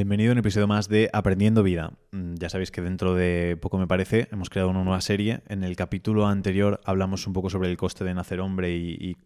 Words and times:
Bienvenido 0.00 0.30
a 0.30 0.32
un 0.32 0.38
episodio 0.38 0.66
más 0.66 0.88
de 0.88 1.10
Aprendiendo 1.12 1.62
Vida. 1.62 1.92
Mm, 2.12 2.36
Ya 2.36 2.48
sabéis 2.48 2.70
que 2.70 2.80
dentro 2.80 3.14
de 3.14 3.58
poco 3.60 3.76
me 3.76 3.86
parece 3.86 4.28
hemos 4.32 4.48
creado 4.48 4.70
una 4.70 4.82
nueva 4.82 5.02
serie. 5.02 5.42
En 5.46 5.62
el 5.62 5.76
capítulo 5.76 6.26
anterior 6.26 6.80
hablamos 6.86 7.26
un 7.26 7.34
poco 7.34 7.50
sobre 7.50 7.68
el 7.68 7.76
coste 7.76 8.02
de 8.02 8.14
nacer 8.14 8.40
hombre 8.40 8.74
y, 8.74 9.18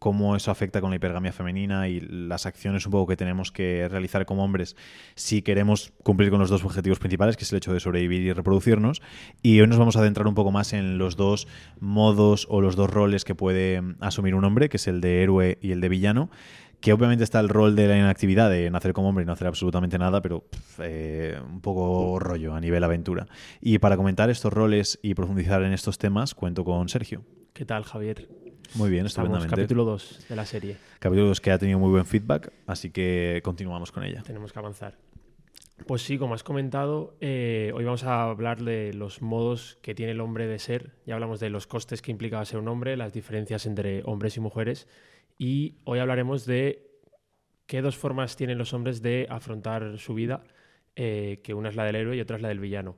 cómo 0.00 0.36
eso 0.36 0.50
afecta 0.50 0.80
con 0.80 0.90
la 0.90 0.96
hipergamia 0.96 1.32
femenina 1.32 1.88
y 1.88 2.00
las 2.00 2.44
acciones 2.44 2.84
un 2.86 2.92
poco 2.92 3.06
que 3.06 3.16
tenemos 3.16 3.50
que 3.50 3.88
realizar 3.88 4.26
como 4.26 4.44
hombres 4.44 4.76
si 5.14 5.42
queremos 5.42 5.92
cumplir 6.02 6.30
con 6.30 6.38
los 6.38 6.50
dos 6.50 6.64
objetivos 6.64 6.98
principales, 6.98 7.36
que 7.36 7.44
es 7.44 7.52
el 7.52 7.58
hecho 7.58 7.72
de 7.72 7.80
sobrevivir 7.80 8.22
y 8.22 8.32
reproducirnos. 8.32 9.02
Y 9.42 9.60
hoy 9.60 9.68
nos 9.68 9.78
vamos 9.78 9.96
a 9.96 10.00
adentrar 10.00 10.26
un 10.26 10.34
poco 10.34 10.50
más 10.50 10.72
en 10.72 10.98
los 10.98 11.16
dos 11.16 11.46
modos 11.80 12.46
o 12.50 12.60
los 12.60 12.74
dos 12.74 12.90
roles 12.90 13.24
que 13.24 13.36
puede 13.36 13.80
asumir 14.00 14.34
un 14.34 14.44
hombre, 14.44 14.68
que 14.68 14.76
es 14.76 14.88
el 14.88 15.00
de 15.00 15.22
héroe 15.22 15.58
y 15.62 15.70
el 15.70 15.80
de 15.80 15.88
villano 15.88 16.30
que 16.86 16.92
obviamente 16.92 17.24
está 17.24 17.40
el 17.40 17.48
rol 17.48 17.74
de 17.74 17.88
la 17.88 17.98
inactividad, 17.98 18.48
de 18.48 18.70
nacer 18.70 18.92
como 18.92 19.08
hombre 19.08 19.24
y 19.24 19.26
no 19.26 19.32
hacer 19.32 19.48
absolutamente 19.48 19.98
nada, 19.98 20.22
pero 20.22 20.42
pff, 20.42 20.78
eh, 20.84 21.36
un 21.44 21.60
poco 21.60 22.20
rollo 22.20 22.54
a 22.54 22.60
nivel 22.60 22.84
aventura. 22.84 23.26
Y 23.60 23.80
para 23.80 23.96
comentar 23.96 24.30
estos 24.30 24.52
roles 24.52 24.96
y 25.02 25.14
profundizar 25.14 25.64
en 25.64 25.72
estos 25.72 25.98
temas, 25.98 26.36
cuento 26.36 26.64
con 26.64 26.88
Sergio. 26.88 27.24
¿Qué 27.54 27.64
tal, 27.64 27.82
Javier? 27.82 28.28
Muy 28.76 28.88
bien, 28.88 29.04
Estamos 29.04 29.30
estupendamente. 29.30 29.56
capítulo 29.56 29.84
2 29.84 30.26
de 30.28 30.36
la 30.36 30.46
serie. 30.46 30.76
Capítulo 31.00 31.26
2 31.26 31.40
que 31.40 31.50
ha 31.50 31.58
tenido 31.58 31.80
muy 31.80 31.90
buen 31.90 32.06
feedback, 32.06 32.52
así 32.68 32.90
que 32.90 33.40
continuamos 33.42 33.90
con 33.90 34.04
ella. 34.04 34.22
Tenemos 34.24 34.52
que 34.52 34.58
avanzar. 34.60 34.96
Pues 35.88 36.02
sí, 36.02 36.18
como 36.18 36.34
has 36.34 36.44
comentado, 36.44 37.16
eh, 37.20 37.72
hoy 37.74 37.84
vamos 37.84 38.04
a 38.04 38.22
hablar 38.22 38.62
de 38.62 38.94
los 38.94 39.22
modos 39.22 39.78
que 39.82 39.96
tiene 39.96 40.12
el 40.12 40.20
hombre 40.20 40.46
de 40.46 40.60
ser. 40.60 40.92
Ya 41.04 41.14
hablamos 41.14 41.40
de 41.40 41.50
los 41.50 41.66
costes 41.66 42.00
que 42.00 42.12
implica 42.12 42.44
ser 42.44 42.60
un 42.60 42.68
hombre, 42.68 42.96
las 42.96 43.12
diferencias 43.12 43.66
entre 43.66 44.02
hombres 44.04 44.36
y 44.36 44.40
mujeres. 44.40 44.86
Y 45.38 45.76
hoy 45.84 45.98
hablaremos 45.98 46.46
de 46.46 46.86
qué 47.66 47.82
dos 47.82 47.96
formas 47.96 48.36
tienen 48.36 48.58
los 48.58 48.72
hombres 48.72 49.02
de 49.02 49.26
afrontar 49.28 49.98
su 49.98 50.14
vida, 50.14 50.44
eh, 50.94 51.40
que 51.42 51.54
una 51.54 51.68
es 51.68 51.76
la 51.76 51.84
del 51.84 51.96
héroe 51.96 52.16
y 52.16 52.20
otra 52.20 52.36
es 52.36 52.42
la 52.42 52.48
del 52.48 52.60
villano. 52.60 52.96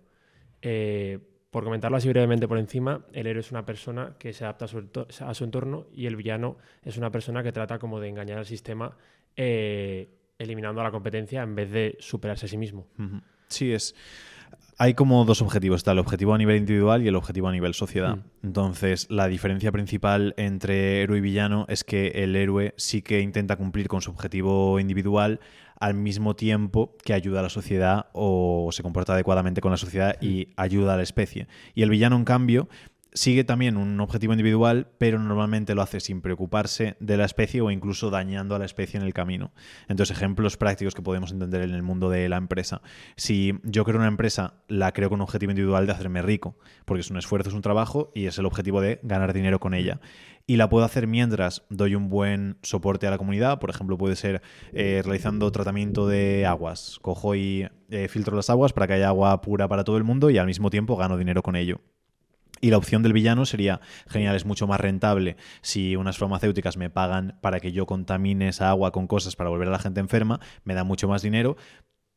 Eh, 0.62 1.18
por 1.50 1.64
comentarlo 1.64 1.96
así 1.96 2.08
brevemente 2.08 2.46
por 2.46 2.58
encima, 2.58 3.06
el 3.12 3.26
héroe 3.26 3.40
es 3.40 3.50
una 3.50 3.64
persona 3.64 4.16
que 4.18 4.32
se 4.32 4.44
adapta 4.44 4.66
a 4.66 5.34
su, 5.34 5.44
entorno 5.44 5.86
y 5.92 6.06
el 6.06 6.16
villano 6.16 6.58
es 6.82 6.98
una 6.98 7.10
persona 7.10 7.42
que 7.42 7.52
trata 7.52 7.78
como 7.78 8.00
de 8.00 8.08
engañar 8.08 8.38
al 8.38 8.46
sistema 8.46 8.96
eh, 9.34 10.10
eliminando 10.38 10.80
a 10.82 10.84
la 10.84 10.90
competencia 10.90 11.42
en 11.42 11.54
vez 11.54 11.70
de 11.70 11.96
superarse 12.00 12.46
a 12.46 12.48
sí 12.48 12.58
mismo. 12.58 12.86
Sí, 13.48 13.72
es. 13.72 13.94
Hay 14.80 14.94
como 14.94 15.24
dos 15.24 15.42
objetivos. 15.42 15.78
Está 15.78 15.90
el 15.90 15.98
objetivo 15.98 16.34
a 16.34 16.38
nivel 16.38 16.56
individual 16.56 17.02
y 17.02 17.08
el 17.08 17.16
objetivo 17.16 17.48
a 17.48 17.52
nivel 17.52 17.74
sociedad. 17.74 18.16
Mm. 18.16 18.46
Entonces, 18.46 19.10
la 19.10 19.26
diferencia 19.26 19.72
principal 19.72 20.34
entre 20.36 21.02
héroe 21.02 21.18
y 21.18 21.20
villano 21.20 21.66
es 21.68 21.82
que 21.82 22.08
el 22.14 22.36
héroe 22.36 22.74
sí 22.76 23.02
que 23.02 23.20
intenta 23.20 23.56
cumplir 23.56 23.88
con 23.88 24.02
su 24.02 24.12
objetivo 24.12 24.78
individual 24.78 25.40
al 25.80 25.94
mismo 25.94 26.36
tiempo 26.36 26.96
que 27.04 27.12
ayuda 27.12 27.40
a 27.40 27.42
la 27.42 27.48
sociedad 27.48 28.06
o 28.12 28.70
se 28.70 28.84
comporta 28.84 29.14
adecuadamente 29.14 29.60
con 29.60 29.72
la 29.72 29.78
sociedad 29.78 30.16
y 30.20 30.48
ayuda 30.56 30.94
a 30.94 30.96
la 30.96 31.02
especie. 31.02 31.48
Y 31.74 31.82
el 31.82 31.90
villano, 31.90 32.14
en 32.14 32.24
cambio, 32.24 32.68
sigue 33.12 33.44
también 33.44 33.76
un 33.76 34.00
objetivo 34.00 34.32
individual, 34.32 34.88
pero 34.98 35.18
normalmente 35.18 35.74
lo 35.74 35.82
hace 35.82 36.00
sin 36.00 36.20
preocuparse 36.20 36.96
de 37.00 37.16
la 37.16 37.24
especie 37.24 37.60
o 37.60 37.70
incluso 37.70 38.10
dañando 38.10 38.54
a 38.54 38.58
la 38.58 38.64
especie 38.64 38.98
en 38.98 39.06
el 39.06 39.14
camino. 39.14 39.52
Entonces, 39.88 40.16
ejemplos 40.16 40.56
prácticos 40.56 40.94
que 40.94 41.02
podemos 41.02 41.32
entender 41.32 41.62
en 41.62 41.74
el 41.74 41.82
mundo 41.82 42.10
de 42.10 42.28
la 42.28 42.36
empresa. 42.36 42.82
Si 43.16 43.58
yo 43.64 43.84
creo 43.84 43.98
una 43.98 44.08
empresa, 44.08 44.54
la 44.68 44.92
creo 44.92 45.08
con 45.08 45.18
un 45.18 45.22
objetivo 45.22 45.52
individual 45.52 45.86
de 45.86 45.92
hacerme 45.92 46.22
rico, 46.22 46.56
porque 46.84 47.00
es 47.00 47.10
un 47.10 47.16
esfuerzo, 47.16 47.48
es 47.48 47.54
un 47.54 47.62
trabajo 47.62 48.12
y 48.14 48.26
es 48.26 48.38
el 48.38 48.46
objetivo 48.46 48.80
de 48.80 49.00
ganar 49.02 49.32
dinero 49.32 49.58
con 49.58 49.74
ella. 49.74 50.00
Y 50.46 50.56
la 50.56 50.70
puedo 50.70 50.84
hacer 50.86 51.06
mientras 51.06 51.64
doy 51.68 51.94
un 51.94 52.08
buen 52.08 52.56
soporte 52.62 53.06
a 53.06 53.10
la 53.10 53.18
comunidad. 53.18 53.58
Por 53.58 53.68
ejemplo, 53.68 53.98
puede 53.98 54.16
ser 54.16 54.40
eh, 54.72 55.02
realizando 55.04 55.52
tratamiento 55.52 56.08
de 56.08 56.46
aguas. 56.46 56.98
Cojo 57.02 57.34
y 57.34 57.68
eh, 57.90 58.08
filtro 58.08 58.34
las 58.34 58.48
aguas 58.48 58.72
para 58.72 58.86
que 58.86 58.94
haya 58.94 59.08
agua 59.08 59.42
pura 59.42 59.68
para 59.68 59.84
todo 59.84 59.98
el 59.98 60.04
mundo 60.04 60.30
y 60.30 60.38
al 60.38 60.46
mismo 60.46 60.70
tiempo 60.70 60.96
gano 60.96 61.18
dinero 61.18 61.42
con 61.42 61.54
ello. 61.54 61.82
Y 62.60 62.70
la 62.70 62.76
opción 62.76 63.02
del 63.02 63.12
villano 63.12 63.46
sería, 63.46 63.80
genial, 64.08 64.36
es 64.36 64.44
mucho 64.44 64.66
más 64.66 64.80
rentable 64.80 65.36
si 65.62 65.96
unas 65.96 66.18
farmacéuticas 66.18 66.76
me 66.76 66.90
pagan 66.90 67.38
para 67.40 67.60
que 67.60 67.72
yo 67.72 67.86
contamine 67.86 68.48
esa 68.48 68.70
agua 68.70 68.92
con 68.92 69.06
cosas 69.06 69.36
para 69.36 69.50
volver 69.50 69.68
a 69.68 69.72
la 69.72 69.78
gente 69.78 70.00
enferma, 70.00 70.40
me 70.64 70.74
da 70.74 70.84
mucho 70.84 71.08
más 71.08 71.22
dinero. 71.22 71.56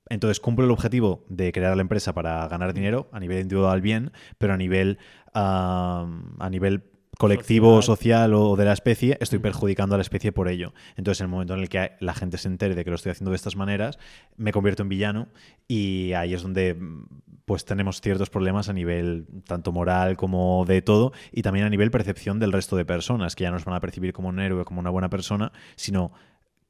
Entonces 0.09 0.39
cumplo 0.39 0.65
el 0.65 0.71
objetivo 0.71 1.25
de 1.29 1.51
crear 1.51 1.75
la 1.75 1.81
empresa 1.81 2.13
para 2.13 2.47
ganar 2.47 2.73
dinero 2.73 3.09
a 3.13 3.19
nivel 3.19 3.39
individual 3.39 3.81
bien, 3.81 4.11
pero 4.37 4.53
a 4.53 4.57
nivel, 4.57 4.97
ah, 5.33 6.05
a 6.39 6.49
nivel 6.49 6.90
colectivo, 7.21 7.83
social 7.83 8.33
o 8.33 8.55
de 8.55 8.65
la 8.65 8.73
especie, 8.73 9.15
estoy 9.21 9.37
perjudicando 9.37 9.93
a 9.93 9.99
la 9.99 10.01
especie 10.01 10.31
por 10.31 10.47
ello. 10.47 10.73
Entonces, 10.95 11.21
en 11.21 11.25
el 11.25 11.29
momento 11.29 11.53
en 11.53 11.59
el 11.59 11.69
que 11.69 11.91
la 11.99 12.15
gente 12.15 12.39
se 12.39 12.47
entere 12.47 12.73
de 12.73 12.83
que 12.83 12.89
lo 12.89 12.95
estoy 12.95 13.11
haciendo 13.11 13.29
de 13.29 13.35
estas 13.35 13.55
maneras, 13.55 13.99
me 14.37 14.51
convierto 14.51 14.81
en 14.81 14.89
villano 14.89 15.27
y 15.67 16.13
ahí 16.13 16.33
es 16.33 16.41
donde 16.41 16.73
mm, 16.73 17.05
pues 17.45 17.63
tenemos 17.63 18.01
ciertos 18.01 18.31
problemas 18.31 18.69
a 18.69 18.73
nivel 18.73 19.27
tanto 19.45 19.71
moral 19.71 20.17
como 20.17 20.65
de 20.65 20.81
todo 20.81 21.13
y 21.31 21.43
también 21.43 21.67
a 21.67 21.69
nivel 21.69 21.91
percepción 21.91 22.39
del 22.39 22.51
resto 22.51 22.75
de 22.75 22.85
personas, 22.85 23.35
que 23.35 23.43
ya 23.43 23.51
no 23.51 23.57
nos 23.57 23.65
van 23.65 23.75
a 23.75 23.81
percibir 23.81 24.13
como 24.13 24.29
un 24.29 24.39
héroe, 24.39 24.65
como 24.65 24.79
una 24.79 24.89
buena 24.89 25.11
persona, 25.11 25.51
sino 25.75 26.13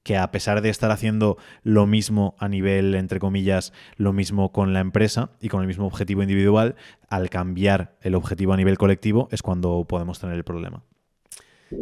que 0.03 0.17
a 0.17 0.31
pesar 0.31 0.61
de 0.61 0.69
estar 0.69 0.91
haciendo 0.91 1.37
lo 1.63 1.85
mismo 1.85 2.35
a 2.39 2.47
nivel, 2.47 2.95
entre 2.95 3.19
comillas, 3.19 3.73
lo 3.97 4.13
mismo 4.13 4.51
con 4.51 4.73
la 4.73 4.79
empresa 4.79 5.31
y 5.39 5.49
con 5.49 5.61
el 5.61 5.67
mismo 5.67 5.85
objetivo 5.85 6.21
individual, 6.21 6.75
al 7.07 7.29
cambiar 7.29 7.97
el 8.01 8.15
objetivo 8.15 8.53
a 8.53 8.57
nivel 8.57 8.77
colectivo 8.77 9.27
es 9.31 9.41
cuando 9.41 9.85
podemos 9.87 10.19
tener 10.19 10.35
el 10.35 10.43
problema. 10.43 10.83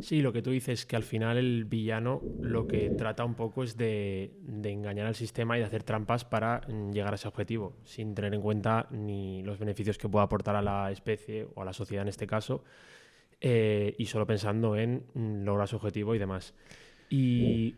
Sí, 0.01 0.21
lo 0.21 0.31
que 0.31 0.41
tú 0.41 0.51
dices, 0.51 0.85
que 0.85 0.95
al 0.95 1.03
final 1.03 1.37
el 1.37 1.65
villano 1.65 2.21
lo 2.41 2.67
que 2.67 2.91
trata 2.91 3.25
un 3.25 3.33
poco 3.33 3.63
es 3.63 3.75
de, 3.75 4.33
de 4.41 4.71
engañar 4.71 5.07
al 5.07 5.15
sistema 5.15 5.57
y 5.57 5.61
de 5.61 5.65
hacer 5.65 5.83
trampas 5.83 6.25
para 6.25 6.61
mm, 6.67 6.91
llegar 6.91 7.13
a 7.13 7.15
ese 7.15 7.27
objetivo, 7.27 7.75
sin 7.85 8.13
tener 8.13 8.33
en 8.35 8.41
cuenta 8.41 8.87
ni 8.91 9.41
los 9.41 9.57
beneficios 9.57 9.97
que 9.97 10.07
pueda 10.07 10.25
aportar 10.25 10.55
a 10.55 10.61
la 10.61 10.91
especie 10.91 11.47
o 11.55 11.63
a 11.63 11.65
la 11.65 11.73
sociedad 11.73 12.03
en 12.03 12.09
este 12.09 12.27
caso, 12.27 12.63
eh, 13.41 13.95
y 13.97 14.05
solo 14.05 14.27
pensando 14.27 14.75
en 14.75 15.05
mm, 15.15 15.43
lograr 15.43 15.67
su 15.67 15.77
objetivo 15.77 16.13
y 16.13 16.19
demás. 16.19 16.53
Y 17.09 17.75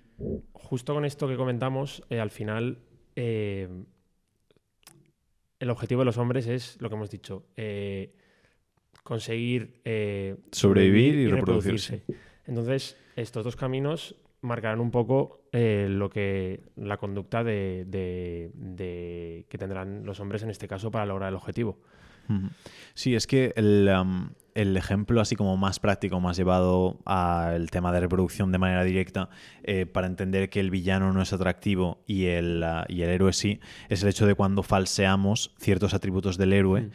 justo 0.53 0.93
con 0.93 1.05
esto 1.05 1.27
que 1.27 1.35
comentamos, 1.35 2.03
eh, 2.09 2.19
al 2.19 2.29
final 2.31 2.79
eh, 3.15 3.67
el 5.59 5.69
objetivo 5.69 6.01
de 6.01 6.05
los 6.05 6.17
hombres 6.17 6.47
es 6.47 6.77
lo 6.81 6.89
que 6.89 6.95
hemos 6.95 7.09
dicho, 7.11 7.45
eh, 7.55 8.13
conseguir 9.03 9.79
Sobrevivir 10.51 11.15
y 11.15 11.27
reproducirse. 11.27 12.03
Entonces, 12.47 12.97
estos 13.15 13.43
dos 13.43 13.55
caminos 13.55 14.15
marcarán 14.41 14.79
un 14.79 14.89
poco 14.91 15.41
lo 15.53 16.09
que 16.09 16.61
la 16.75 16.97
conducta 16.97 17.43
de, 17.43 17.85
de- 17.87 18.51
de- 18.55 19.45
que 19.49 19.57
tendrán 19.57 20.03
los 20.05 20.19
hombres 20.19 20.41
en 20.43 20.49
este 20.49 20.67
caso 20.67 20.89
para 20.91 21.05
lograr 21.05 21.29
el 21.29 21.35
objetivo. 21.35 21.77
Sí, 22.93 23.13
es 23.15 23.27
que 23.27 23.51
el, 23.55 23.89
um, 23.89 24.29
el 24.55 24.75
ejemplo 24.77 25.21
así 25.21 25.35
como 25.35 25.57
más 25.57 25.79
práctico, 25.79 26.19
más 26.19 26.37
llevado 26.37 26.99
al 27.05 27.69
tema 27.69 27.91
de 27.91 27.99
reproducción 27.99 28.51
de 28.51 28.57
manera 28.57 28.83
directa, 28.83 29.29
eh, 29.63 29.85
para 29.85 30.07
entender 30.07 30.49
que 30.49 30.59
el 30.59 30.69
villano 30.69 31.13
no 31.13 31.21
es 31.21 31.33
atractivo 31.33 32.03
y 32.07 32.25
el, 32.25 32.63
uh, 32.63 32.91
y 32.91 33.01
el 33.03 33.09
héroe 33.09 33.33
sí, 33.33 33.59
es 33.89 34.03
el 34.03 34.09
hecho 34.09 34.25
de 34.25 34.35
cuando 34.35 34.63
falseamos 34.63 35.53
ciertos 35.57 35.93
atributos 35.93 36.37
del 36.37 36.53
héroe. 36.53 36.81
Mm. 36.81 36.91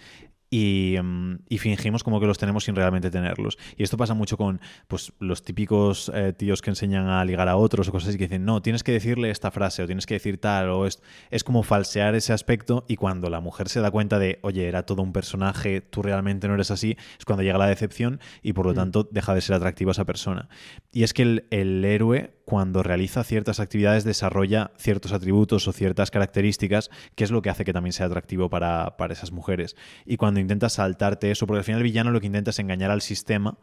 Y, 0.48 0.96
mm, 1.02 1.38
y 1.48 1.58
fingimos 1.58 2.04
como 2.04 2.20
que 2.20 2.26
los 2.26 2.38
tenemos 2.38 2.64
sin 2.64 2.76
realmente 2.76 3.10
tenerlos. 3.10 3.58
Y 3.76 3.82
esto 3.82 3.96
pasa 3.96 4.14
mucho 4.14 4.36
con 4.36 4.60
pues, 4.86 5.12
los 5.18 5.42
típicos 5.42 6.10
eh, 6.14 6.32
tíos 6.32 6.62
que 6.62 6.70
enseñan 6.70 7.08
a 7.08 7.24
ligar 7.24 7.48
a 7.48 7.56
otros 7.56 7.88
o 7.88 7.92
cosas 7.92 8.10
así 8.10 8.18
que 8.18 8.24
dicen, 8.24 8.44
no, 8.44 8.62
tienes 8.62 8.84
que 8.84 8.92
decirle 8.92 9.30
esta 9.30 9.50
frase 9.50 9.82
o 9.82 9.86
tienes 9.86 10.06
que 10.06 10.14
decir 10.14 10.38
tal 10.38 10.70
o 10.70 10.86
es, 10.86 11.02
es 11.30 11.42
como 11.42 11.64
falsear 11.64 12.14
ese 12.14 12.32
aspecto 12.32 12.84
y 12.86 12.94
cuando 12.94 13.28
la 13.28 13.40
mujer 13.40 13.68
se 13.68 13.80
da 13.80 13.90
cuenta 13.90 14.18
de, 14.20 14.38
oye, 14.42 14.68
era 14.68 14.84
todo 14.84 15.02
un 15.02 15.12
personaje, 15.12 15.80
tú 15.80 16.02
realmente 16.02 16.46
no 16.46 16.54
eres 16.54 16.70
así, 16.70 16.96
es 17.18 17.24
cuando 17.24 17.42
llega 17.42 17.58
la 17.58 17.66
decepción 17.66 18.20
y 18.42 18.52
por 18.52 18.66
lo 18.66 18.72
Mm. 18.72 18.76
tanto 18.76 19.08
deja 19.10 19.34
de 19.34 19.40
ser 19.40 19.56
atractiva 19.56 19.92
esa 19.92 20.04
persona. 20.04 20.48
Y 20.92 21.02
es 21.02 21.12
que 21.12 21.22
el, 21.22 21.46
el 21.50 21.84
héroe 21.84 22.35
cuando 22.46 22.84
realiza 22.84 23.24
ciertas 23.24 23.58
actividades 23.58 24.04
desarrolla 24.04 24.70
ciertos 24.78 25.12
atributos 25.12 25.66
o 25.66 25.72
ciertas 25.72 26.12
características 26.12 26.90
que 27.16 27.24
es 27.24 27.32
lo 27.32 27.42
que 27.42 27.50
hace 27.50 27.64
que 27.64 27.72
también 27.72 27.92
sea 27.92 28.06
atractivo 28.06 28.48
para, 28.48 28.96
para 28.96 29.12
esas 29.12 29.32
mujeres. 29.32 29.74
Y 30.06 30.16
cuando 30.16 30.38
intentas 30.38 30.74
saltarte 30.74 31.32
eso, 31.32 31.48
porque 31.48 31.58
al 31.58 31.64
final 31.64 31.80
el 31.80 31.84
villano 31.84 32.12
lo 32.12 32.20
que 32.20 32.28
intenta 32.28 32.50
es 32.50 32.58
engañar 32.60 32.92
al 32.92 33.02
sistema 33.02 33.58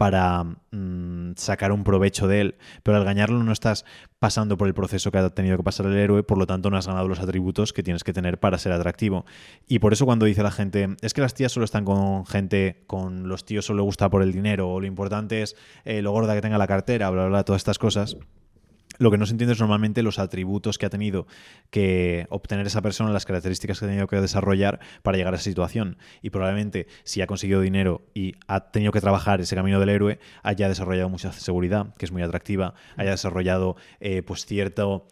para 0.00 0.44
mm, 0.44 1.32
sacar 1.36 1.72
un 1.72 1.84
provecho 1.84 2.26
de 2.26 2.40
él, 2.40 2.54
pero 2.82 2.96
al 2.96 3.02
engañarlo 3.02 3.44
no 3.44 3.52
estás 3.52 3.84
pasando 4.18 4.56
por 4.56 4.66
el 4.66 4.72
proceso 4.72 5.10
que 5.10 5.18
ha 5.18 5.28
tenido 5.28 5.58
que 5.58 5.62
pasar 5.62 5.84
el 5.84 5.94
héroe, 5.94 6.22
por 6.22 6.38
lo 6.38 6.46
tanto 6.46 6.70
no 6.70 6.78
has 6.78 6.86
ganado 6.86 7.06
los 7.06 7.20
atributos 7.20 7.74
que 7.74 7.82
tienes 7.82 8.02
que 8.02 8.14
tener 8.14 8.40
para 8.40 8.56
ser 8.56 8.72
atractivo. 8.72 9.26
Y 9.66 9.78
por 9.78 9.92
eso 9.92 10.06
cuando 10.06 10.24
dice 10.24 10.42
la 10.42 10.52
gente, 10.52 10.96
es 11.02 11.12
que 11.12 11.20
las 11.20 11.34
tías 11.34 11.52
solo 11.52 11.64
están 11.64 11.84
con 11.84 12.24
gente, 12.24 12.82
con 12.86 13.28
los 13.28 13.44
tíos 13.44 13.66
solo 13.66 13.80
le 13.80 13.82
gusta 13.82 14.08
por 14.08 14.22
el 14.22 14.32
dinero, 14.32 14.70
o 14.70 14.80
lo 14.80 14.86
importante 14.86 15.42
es 15.42 15.54
eh, 15.84 16.00
lo 16.00 16.12
gorda 16.12 16.34
que 16.34 16.40
tenga 16.40 16.56
la 16.56 16.66
cartera, 16.66 17.10
bla, 17.10 17.24
bla, 17.24 17.28
bla, 17.28 17.44
todas 17.44 17.60
estas 17.60 17.78
cosas. 17.78 18.16
Lo 19.00 19.10
que 19.10 19.16
no 19.16 19.24
se 19.24 19.32
entiende 19.32 19.54
es 19.54 19.60
normalmente 19.60 20.02
los 20.02 20.18
atributos 20.18 20.76
que 20.76 20.84
ha 20.84 20.90
tenido 20.90 21.26
que 21.70 22.26
obtener 22.28 22.66
esa 22.66 22.82
persona, 22.82 23.10
las 23.10 23.24
características 23.24 23.78
que 23.78 23.86
ha 23.86 23.88
tenido 23.88 24.06
que 24.06 24.20
desarrollar 24.20 24.78
para 25.02 25.16
llegar 25.16 25.32
a 25.32 25.36
esa 25.36 25.44
situación. 25.44 25.96
Y 26.20 26.28
probablemente 26.28 26.86
si 27.02 27.22
ha 27.22 27.26
conseguido 27.26 27.62
dinero 27.62 28.02
y 28.12 28.34
ha 28.46 28.70
tenido 28.70 28.92
que 28.92 29.00
trabajar 29.00 29.40
ese 29.40 29.56
camino 29.56 29.80
del 29.80 29.88
héroe, 29.88 30.18
haya 30.42 30.68
desarrollado 30.68 31.08
mucha 31.08 31.32
seguridad, 31.32 31.94
que 31.96 32.04
es 32.04 32.12
muy 32.12 32.20
atractiva, 32.20 32.74
haya 32.98 33.12
desarrollado 33.12 33.76
eh, 34.00 34.20
pues 34.22 34.44
cierto 34.44 35.06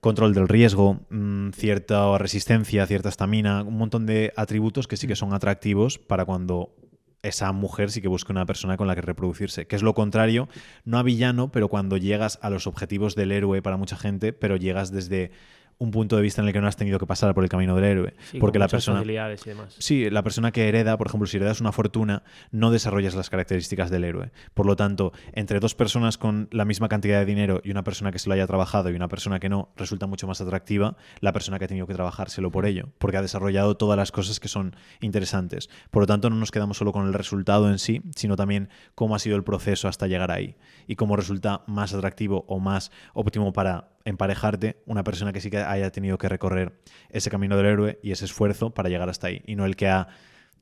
control 0.00 0.34
del 0.34 0.48
riesgo, 0.48 1.06
mm, 1.08 1.50
cierta 1.50 2.18
resistencia, 2.18 2.88
cierta 2.88 3.08
estamina, 3.08 3.62
un 3.62 3.78
montón 3.78 4.04
de 4.04 4.32
atributos 4.34 4.88
que 4.88 4.96
sí 4.96 5.06
que 5.06 5.14
son 5.14 5.32
atractivos 5.32 5.98
para 6.00 6.24
cuando 6.24 6.74
esa 7.22 7.52
mujer 7.52 7.90
sí 7.90 8.00
que 8.00 8.08
busca 8.08 8.32
una 8.32 8.46
persona 8.46 8.76
con 8.76 8.86
la 8.86 8.94
que 8.94 9.02
reproducirse, 9.02 9.66
que 9.66 9.76
es 9.76 9.82
lo 9.82 9.94
contrario, 9.94 10.48
no 10.84 10.98
a 10.98 11.02
villano, 11.02 11.50
pero 11.50 11.68
cuando 11.68 11.96
llegas 11.96 12.38
a 12.42 12.50
los 12.50 12.66
objetivos 12.66 13.14
del 13.14 13.32
héroe 13.32 13.62
para 13.62 13.76
mucha 13.76 13.96
gente, 13.96 14.32
pero 14.32 14.56
llegas 14.56 14.92
desde 14.92 15.32
un 15.78 15.92
punto 15.92 16.16
de 16.16 16.22
vista 16.22 16.42
en 16.42 16.48
el 16.48 16.52
que 16.52 16.60
no 16.60 16.66
has 16.66 16.76
tenido 16.76 16.98
que 16.98 17.06
pasar 17.06 17.34
por 17.34 17.44
el 17.44 17.50
camino 17.50 17.74
del 17.76 17.84
héroe. 17.84 18.14
Sí, 18.30 18.38
porque 18.38 18.58
la 18.58 18.68
persona. 18.68 19.02
y 19.02 19.48
demás. 19.48 19.76
Sí, 19.78 20.10
la 20.10 20.22
persona 20.22 20.50
que 20.50 20.68
hereda, 20.68 20.98
por 20.98 21.06
ejemplo, 21.06 21.26
si 21.26 21.36
heredas 21.36 21.60
una 21.60 21.72
fortuna, 21.72 22.24
no 22.50 22.70
desarrollas 22.70 23.14
las 23.14 23.30
características 23.30 23.90
del 23.90 24.04
héroe. 24.04 24.32
Por 24.54 24.66
lo 24.66 24.74
tanto, 24.74 25.12
entre 25.32 25.60
dos 25.60 25.74
personas 25.74 26.18
con 26.18 26.48
la 26.50 26.64
misma 26.64 26.88
cantidad 26.88 27.20
de 27.20 27.26
dinero 27.26 27.60
y 27.62 27.70
una 27.70 27.84
persona 27.84 28.10
que 28.10 28.18
se 28.18 28.28
lo 28.28 28.34
haya 28.34 28.46
trabajado 28.46 28.90
y 28.90 28.94
una 28.94 29.08
persona 29.08 29.38
que 29.38 29.48
no, 29.48 29.70
resulta 29.76 30.06
mucho 30.06 30.26
más 30.26 30.40
atractiva 30.40 30.96
la 31.20 31.32
persona 31.32 31.58
que 31.58 31.66
ha 31.66 31.68
tenido 31.68 31.86
que 31.86 31.94
trabajárselo 31.94 32.50
por 32.50 32.66
ello, 32.66 32.88
porque 32.98 33.16
ha 33.16 33.22
desarrollado 33.22 33.76
todas 33.76 33.96
las 33.96 34.10
cosas 34.10 34.40
que 34.40 34.48
son 34.48 34.74
interesantes. 35.00 35.70
Por 35.90 36.02
lo 36.02 36.06
tanto, 36.06 36.28
no 36.28 36.36
nos 36.36 36.50
quedamos 36.50 36.76
solo 36.76 36.92
con 36.92 37.06
el 37.06 37.14
resultado 37.14 37.70
en 37.70 37.78
sí, 37.78 38.02
sino 38.16 38.34
también 38.34 38.68
cómo 38.94 39.14
ha 39.14 39.18
sido 39.20 39.36
el 39.36 39.44
proceso 39.44 39.86
hasta 39.86 40.08
llegar 40.08 40.32
ahí 40.32 40.56
y 40.86 40.96
cómo 40.96 41.16
resulta 41.16 41.62
más 41.66 41.94
atractivo 41.94 42.44
o 42.48 42.58
más 42.58 42.90
óptimo 43.14 43.52
para 43.52 43.90
emparejarte 44.08 44.76
una 44.86 45.04
persona 45.04 45.32
que 45.32 45.40
sí 45.40 45.50
que 45.50 45.58
haya 45.58 45.90
tenido 45.90 46.18
que 46.18 46.28
recorrer 46.28 46.72
ese 47.10 47.30
camino 47.30 47.56
del 47.56 47.66
héroe 47.66 47.98
y 48.02 48.12
ese 48.12 48.24
esfuerzo 48.24 48.70
para 48.70 48.88
llegar 48.88 49.08
hasta 49.08 49.28
ahí, 49.28 49.42
y 49.46 49.54
no 49.54 49.64
el 49.64 49.76
que 49.76 49.88
ha 49.88 50.08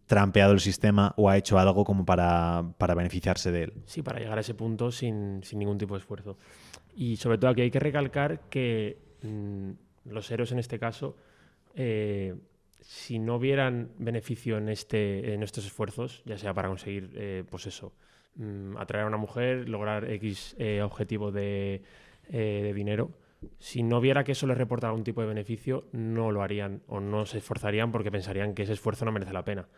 trampeado 0.06 0.52
el 0.52 0.60
sistema 0.60 1.12
o 1.16 1.28
ha 1.28 1.36
hecho 1.36 1.58
algo 1.58 1.84
como 1.84 2.04
para, 2.04 2.64
para 2.78 2.94
beneficiarse 2.94 3.50
de 3.50 3.64
él. 3.64 3.72
Sí, 3.86 4.02
para 4.02 4.20
llegar 4.20 4.38
a 4.38 4.40
ese 4.40 4.54
punto 4.54 4.90
sin, 4.90 5.42
sin 5.42 5.58
ningún 5.58 5.78
tipo 5.78 5.94
de 5.94 6.00
esfuerzo. 6.00 6.38
Y 6.94 7.16
sobre 7.16 7.38
todo 7.38 7.50
aquí 7.50 7.62
hay 7.62 7.70
que 7.70 7.80
recalcar 7.80 8.48
que 8.48 8.98
mm, 9.22 9.70
los 10.06 10.30
héroes 10.30 10.52
en 10.52 10.60
este 10.60 10.78
caso, 10.78 11.16
eh, 11.74 12.34
si 12.80 13.18
no 13.18 13.38
vieran 13.38 13.90
beneficio 13.98 14.58
en, 14.58 14.68
este, 14.68 15.34
en 15.34 15.42
estos 15.42 15.66
esfuerzos, 15.66 16.22
ya 16.24 16.38
sea 16.38 16.54
para 16.54 16.68
conseguir, 16.68 17.10
eh, 17.14 17.44
pues 17.50 17.66
eso, 17.66 17.92
mm, 18.36 18.76
atraer 18.76 19.04
a 19.04 19.08
una 19.08 19.16
mujer, 19.16 19.68
lograr 19.68 20.08
X 20.12 20.54
eh, 20.58 20.82
objetivo 20.82 21.32
de, 21.32 21.82
de 22.28 22.72
dinero, 22.74 23.10
si 23.58 23.82
no 23.82 24.00
viera 24.00 24.24
que 24.24 24.32
eso 24.32 24.46
les 24.46 24.58
reporta 24.58 24.88
algún 24.88 25.04
tipo 25.04 25.20
de 25.22 25.28
beneficio, 25.28 25.86
no 25.92 26.30
lo 26.32 26.42
harían 26.42 26.82
o 26.88 27.00
no 27.00 27.26
se 27.26 27.38
esforzarían 27.38 27.92
porque 27.92 28.10
pensarían 28.10 28.54
que 28.54 28.62
ese 28.64 28.72
esfuerzo 28.74 29.04
no 29.04 29.12
merece 29.12 29.32
la 29.32 29.44
pena. 29.44 29.68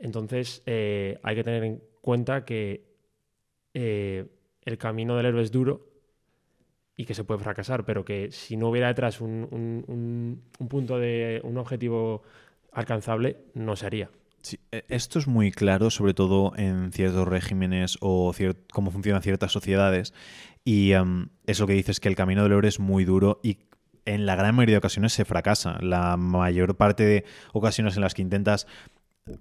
Entonces, 0.00 0.62
eh, 0.66 1.18
hay 1.22 1.36
que 1.36 1.44
tener 1.44 1.64
en 1.64 1.82
cuenta 2.02 2.44
que 2.44 2.84
eh, 3.74 4.26
el 4.64 4.78
camino 4.78 5.16
del 5.16 5.26
héroe 5.26 5.42
es 5.42 5.52
duro 5.52 5.88
y 6.96 7.04
que 7.06 7.14
se 7.14 7.24
puede 7.24 7.40
fracasar, 7.42 7.84
pero 7.84 8.04
que 8.04 8.30
si 8.32 8.56
no 8.56 8.68
hubiera 8.68 8.88
detrás 8.88 9.20
un, 9.20 9.48
un- 9.50 9.84
un- 9.88 10.42
un 10.58 10.68
punto 10.68 10.98
de 10.98 11.40
un 11.44 11.56
objetivo 11.58 12.22
alcanzable, 12.72 13.38
no 13.54 13.76
se 13.76 13.86
haría. 13.86 14.10
E- 14.70 14.84
esto 14.88 15.18
es 15.18 15.26
muy 15.26 15.52
claro, 15.52 15.90
sobre 15.90 16.14
todo 16.14 16.52
en 16.56 16.92
ciertos 16.92 17.26
regímenes 17.28 17.98
o 18.00 18.34
cómo 18.72 18.90
funcionan 18.90 19.22
ciertas 19.22 19.52
sociedades. 19.52 20.14
Y 20.64 20.92
es 21.46 21.60
lo 21.60 21.66
que 21.66 21.72
dices, 21.72 22.00
que 22.00 22.08
el 22.08 22.16
camino 22.16 22.42
del 22.42 22.52
héroe 22.52 22.68
es 22.68 22.78
muy 22.80 23.04
duro 23.04 23.40
y 23.42 23.58
en 24.04 24.26
la 24.26 24.36
gran 24.36 24.54
mayoría 24.54 24.74
de 24.74 24.78
ocasiones 24.78 25.12
se 25.12 25.24
fracasa. 25.24 25.78
La 25.80 26.16
mayor 26.16 26.76
parte 26.76 27.04
de 27.04 27.24
ocasiones 27.52 27.96
en 27.96 28.02
las 28.02 28.14
que 28.14 28.22
intentas, 28.22 28.66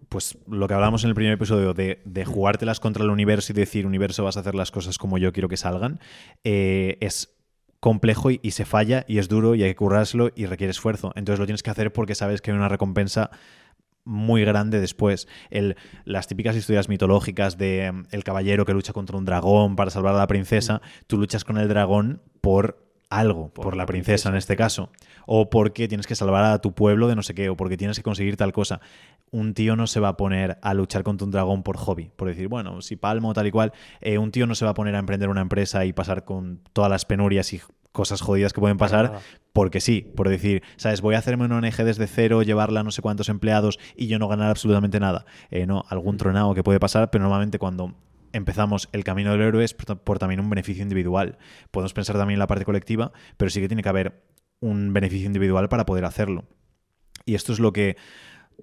pues 0.10 0.38
lo 0.48 0.68
que 0.68 0.74
hablamos 0.74 1.04
en 1.04 1.10
el 1.10 1.16
primer 1.16 1.34
episodio, 1.34 1.74
de, 1.74 2.02
de 2.06 2.26
jugártelas 2.26 2.80
contra 2.80 3.04
el 3.04 3.10
universo 3.10 3.54
y 3.54 3.56
decir, 3.56 3.86
universo, 3.86 4.24
vas 4.24 4.38
a 4.38 4.42
hacer 4.42 4.56
las 4.56 4.72
cosas 4.72 4.98
como 4.98 5.18
yo 5.18 5.34
quiero 5.34 5.50
que 5.50 5.58
salgan, 5.58 6.00
eh, 6.44 6.98
es 7.02 7.36
complejo 7.80 8.30
y, 8.30 8.40
y 8.44 8.52
se 8.52 8.66
falla 8.66 9.06
y 9.08 9.18
es 9.18 9.28
duro 9.28 9.56
y 9.56 9.64
hay 9.64 9.72
que 9.72 9.76
currárselo 9.76 10.32
y 10.36 10.46
requiere 10.46 10.70
esfuerzo. 10.72 11.12
Entonces 11.16 11.40
lo 11.40 11.46
tienes 11.46 11.64
que 11.64 11.72
hacer 11.72 11.92
porque 11.92 12.14
sabes 12.14 12.42
que 12.42 12.52
hay 12.52 12.58
una 12.58 12.70
recompensa 12.70 13.32
muy 14.04 14.44
grande 14.44 14.80
después. 14.80 15.28
El, 15.50 15.76
las 16.06 16.28
típicas 16.28 16.56
historias 16.56 16.90
mitológicas 16.90 17.58
de 17.58 17.86
em, 17.86 18.06
el 18.12 18.24
caballero 18.24 18.66
que 18.66 18.74
lucha 18.74 18.94
contra 18.94 19.18
un 19.18 19.26
dragón 19.26 19.76
para 19.76 19.92
salvar 19.92 20.16
a 20.16 20.18
la 20.18 20.28
princesa, 20.28 20.82
tú 21.08 21.18
luchas 21.18 21.44
con 21.44 21.58
el 21.58 21.68
dragón 21.68 22.22
por 22.42 22.92
algo, 23.12 23.50
por, 23.50 23.66
Por 23.66 23.76
la 23.76 23.86
princesa, 23.86 24.30
en 24.30 24.36
este 24.36 24.56
caso, 24.56 24.90
o 25.28 25.50
porque 25.50 25.90
tienes 25.90 26.08
que 26.08 26.16
salvar 26.16 26.46
a 26.46 26.60
tu 26.60 26.74
pueblo 26.74 27.10
de 27.10 27.16
no 27.16 27.24
sé 27.24 27.36
qué, 27.36 27.50
o 27.50 27.58
porque 27.58 27.76
tienes 27.76 27.98
que 27.98 28.04
conseguir 28.04 28.38
tal 28.38 28.54
cosa. 28.54 28.80
Un 29.32 29.54
tío 29.54 29.76
no 29.76 29.86
se 29.86 30.00
va 30.00 30.08
a 30.08 30.18
poner 30.18 30.58
a 30.62 30.74
luchar 30.74 31.04
contra 31.04 31.26
un 31.26 31.32
dragón 31.32 31.62
por 31.62 31.76
hobby, 31.76 32.10
por 32.16 32.30
decir, 32.30 32.48
bueno, 32.48 32.82
si 32.82 32.96
palmo 32.96 33.34
tal 33.34 33.48
y 33.48 33.52
cual, 33.52 33.74
eh, 34.00 34.18
un 34.18 34.32
tío 34.32 34.48
no 34.48 34.56
se 34.56 34.64
va 34.64 34.72
a 34.72 34.74
poner 34.74 34.96
a 34.96 35.00
emprender 35.00 35.28
una 35.28 35.42
empresa 35.42 35.84
y 35.84 35.92
pasar 35.92 36.24
con 36.24 36.62
todas 36.72 36.90
las 36.90 37.04
penurias 37.04 37.52
y 37.52 37.62
cosas 37.92 38.22
jodidas 38.22 38.54
que 38.54 38.62
pueden 38.62 38.78
pasar 38.78 39.20
porque 39.54 39.82
sí, 39.82 40.02
por 40.16 40.30
decir, 40.30 40.64
¿sabes? 40.78 41.02
Voy 41.02 41.16
a 41.16 41.18
hacerme 41.18 41.46
una 41.46 41.58
ONG 41.58 41.84
desde 41.84 42.08
cero, 42.08 42.42
llevarla 42.42 42.82
a 42.82 42.84
no 42.84 42.92
sé 42.92 43.02
cuántos 43.02 43.30
empleados 43.30 43.80
y 43.96 44.08
yo 44.08 44.18
no 44.18 44.28
ganar 44.28 44.50
absolutamente 44.50 45.00
nada. 45.00 45.26
Eh, 45.50 45.66
no, 45.66 45.84
algún 45.90 46.18
tronado 46.18 46.54
que 46.54 46.64
puede 46.64 46.80
pasar, 46.80 47.10
pero 47.12 47.24
normalmente 47.24 47.60
cuando 47.60 47.94
empezamos 48.34 48.88
el 48.94 49.04
camino 49.04 49.32
del 49.32 49.42
héroe 49.42 49.66
es 49.66 49.74
por, 49.74 50.00
por 50.00 50.20
también 50.20 50.40
un 50.40 50.50
beneficio 50.50 50.84
individual. 50.84 51.38
Podemos 51.72 51.94
pensar 51.94 52.16
también 52.18 52.36
en 52.36 52.40
la 52.40 52.48
parte 52.48 52.66
colectiva, 52.66 53.12
pero 53.38 53.52
sí 53.52 53.60
que 53.60 53.68
tiene 53.68 53.84
que 53.84 53.90
haber 53.90 54.24
un 54.62 54.94
beneficio 54.94 55.28
individual 55.28 55.68
para 55.68 55.86
poder 55.86 56.06
hacerlo. 56.06 56.46
Y 57.26 57.36
esto 57.36 57.52
es 57.52 57.60
lo 57.60 57.74
que 57.74 57.98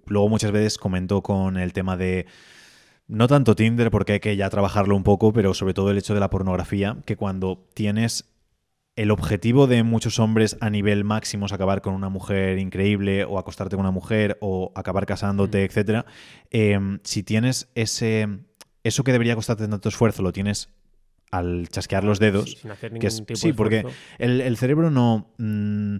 luego 0.06 0.28
muchas 0.28 0.52
veces 0.52 0.78
comento 0.78 1.22
con 1.22 1.58
el 1.58 1.72
tema 1.72 1.96
de 1.96 2.26
no 3.08 3.26
tanto 3.26 3.56
Tinder, 3.56 3.90
porque 3.90 4.14
hay 4.14 4.20
que 4.20 4.36
ya 4.36 4.50
trabajarlo 4.50 4.94
un 4.94 5.02
poco, 5.02 5.32
pero 5.32 5.54
sobre 5.54 5.74
todo 5.74 5.90
el 5.90 5.98
hecho 5.98 6.14
de 6.14 6.20
la 6.20 6.30
pornografía, 6.30 6.98
que 7.06 7.16
cuando 7.16 7.66
tienes 7.74 8.26
el 8.98 9.10
objetivo 9.10 9.66
de 9.66 9.82
muchos 9.82 10.18
hombres 10.18 10.56
a 10.60 10.70
nivel 10.70 11.04
máximo 11.04 11.46
es 11.46 11.52
acabar 11.52 11.80
con 11.82 11.94
una 11.94 12.08
mujer 12.08 12.58
increíble 12.58 13.24
o 13.24 13.38
acostarte 13.38 13.76
con 13.76 13.84
una 13.84 13.92
mujer 13.92 14.36
o 14.40 14.72
acabar 14.74 15.06
casándote, 15.06 15.64
etcétera. 15.64 16.04
eh, 16.50 16.78
si 17.04 17.22
tienes 17.22 17.70
ese 17.74 18.28
eso 18.84 19.04
que 19.04 19.12
debería 19.12 19.34
costarte 19.34 19.66
tanto 19.68 19.88
esfuerzo, 19.88 20.22
lo 20.22 20.32
tienes 20.32 20.68
al 21.30 21.68
chasquear 21.68 22.04
los 22.04 22.18
dedos. 22.18 22.50
Sí, 22.52 22.56
sin 22.62 22.70
hacer 22.70 22.90
que 22.90 22.94
ningún 22.94 23.06
es- 23.06 23.26
tipo 23.26 23.36
sí, 23.38 23.48
de 23.48 23.54
porque 23.54 23.84
el 24.40 24.56
cerebro 24.56 24.90
no, 24.90 25.32
mm, 25.38 25.96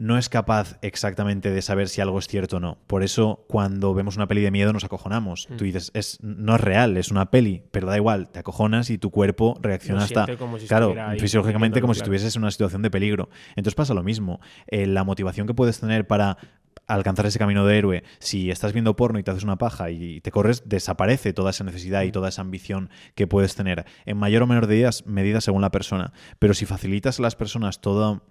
no 0.00 0.16
es 0.16 0.30
capaz 0.30 0.78
exactamente 0.80 1.50
de 1.50 1.60
saber 1.60 1.90
si 1.90 2.00
algo 2.00 2.18
es 2.18 2.26
cierto 2.26 2.56
o 2.56 2.60
no. 2.60 2.78
Por 2.86 3.02
eso, 3.02 3.44
cuando 3.48 3.92
vemos 3.92 4.16
una 4.16 4.26
peli 4.26 4.40
de 4.40 4.50
miedo, 4.50 4.72
nos 4.72 4.82
acojonamos. 4.82 5.46
Mm. 5.50 5.56
Tú 5.56 5.64
dices, 5.64 5.90
es, 5.92 6.16
no 6.22 6.54
es 6.54 6.60
real, 6.62 6.96
es 6.96 7.10
una 7.10 7.30
peli, 7.30 7.64
pero 7.70 7.86
da 7.86 7.98
igual, 7.98 8.30
te 8.30 8.38
acojonas 8.38 8.88
y 8.88 8.96
tu 8.96 9.10
cuerpo 9.10 9.58
reacciona 9.60 10.04
hasta. 10.04 10.24
si 10.58 10.66
claro, 10.66 10.94
fisiológicamente, 11.18 11.82
como 11.82 11.92
si 11.92 11.98
claro. 11.98 12.06
estuvieses 12.06 12.34
en 12.34 12.42
una 12.42 12.50
situación 12.50 12.80
de 12.80 12.90
peligro. 12.90 13.28
Entonces 13.50 13.74
pasa 13.74 13.92
lo 13.92 14.02
mismo. 14.02 14.40
Eh, 14.68 14.86
la 14.86 15.04
motivación 15.04 15.46
que 15.46 15.52
puedes 15.52 15.80
tener 15.80 16.06
para 16.06 16.38
alcanzar 16.86 17.26
ese 17.26 17.38
camino 17.38 17.66
de 17.66 17.76
héroe, 17.76 18.02
si 18.20 18.50
estás 18.50 18.72
viendo 18.72 18.96
porno 18.96 19.18
y 19.18 19.22
te 19.22 19.30
haces 19.30 19.44
una 19.44 19.58
paja 19.58 19.90
y 19.90 20.22
te 20.22 20.30
corres, 20.30 20.62
desaparece 20.64 21.34
toda 21.34 21.50
esa 21.50 21.62
necesidad 21.62 22.04
Mm. 22.04 22.06
y 22.06 22.12
toda 22.12 22.30
esa 22.30 22.40
ambición 22.40 22.88
que 23.14 23.26
puedes 23.26 23.54
tener, 23.54 23.84
en 24.06 24.16
mayor 24.16 24.44
o 24.44 24.46
menor 24.46 24.66
medida, 24.66 24.90
medida 25.04 25.42
según 25.42 25.60
la 25.60 25.70
persona. 25.70 26.14
Pero 26.38 26.54
si 26.54 26.64
facilitas 26.64 27.18
a 27.18 27.22
las 27.22 27.36
personas 27.36 27.82
todo, 27.82 28.22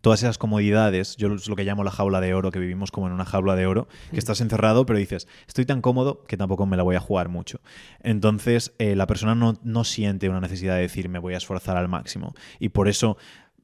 todas 0.00 0.22
esas 0.22 0.38
comodidades, 0.38 1.16
yo 1.16 1.32
es 1.34 1.48
lo 1.48 1.56
que 1.56 1.64
llamo 1.64 1.84
la 1.84 1.90
jaula 1.90 2.20
de 2.20 2.34
oro, 2.34 2.50
que 2.50 2.58
vivimos 2.58 2.90
como 2.90 3.06
en 3.06 3.12
una 3.12 3.24
jaula 3.24 3.54
de 3.54 3.66
oro, 3.66 3.88
que 4.10 4.18
estás 4.18 4.40
encerrado, 4.40 4.84
pero 4.86 4.98
dices, 4.98 5.28
estoy 5.46 5.64
tan 5.64 5.80
cómodo 5.80 6.24
que 6.24 6.36
tampoco 6.36 6.66
me 6.66 6.76
la 6.76 6.82
voy 6.82 6.96
a 6.96 7.00
jugar 7.00 7.28
mucho. 7.28 7.60
Entonces, 8.02 8.74
eh, 8.78 8.96
la 8.96 9.06
persona 9.06 9.34
no, 9.34 9.58
no 9.62 9.84
siente 9.84 10.28
una 10.28 10.40
necesidad 10.40 10.74
de 10.74 10.82
decir, 10.82 11.08
me 11.08 11.18
voy 11.18 11.34
a 11.34 11.36
esforzar 11.36 11.76
al 11.76 11.88
máximo. 11.88 12.34
Y 12.58 12.70
por 12.70 12.88
eso 12.88 13.16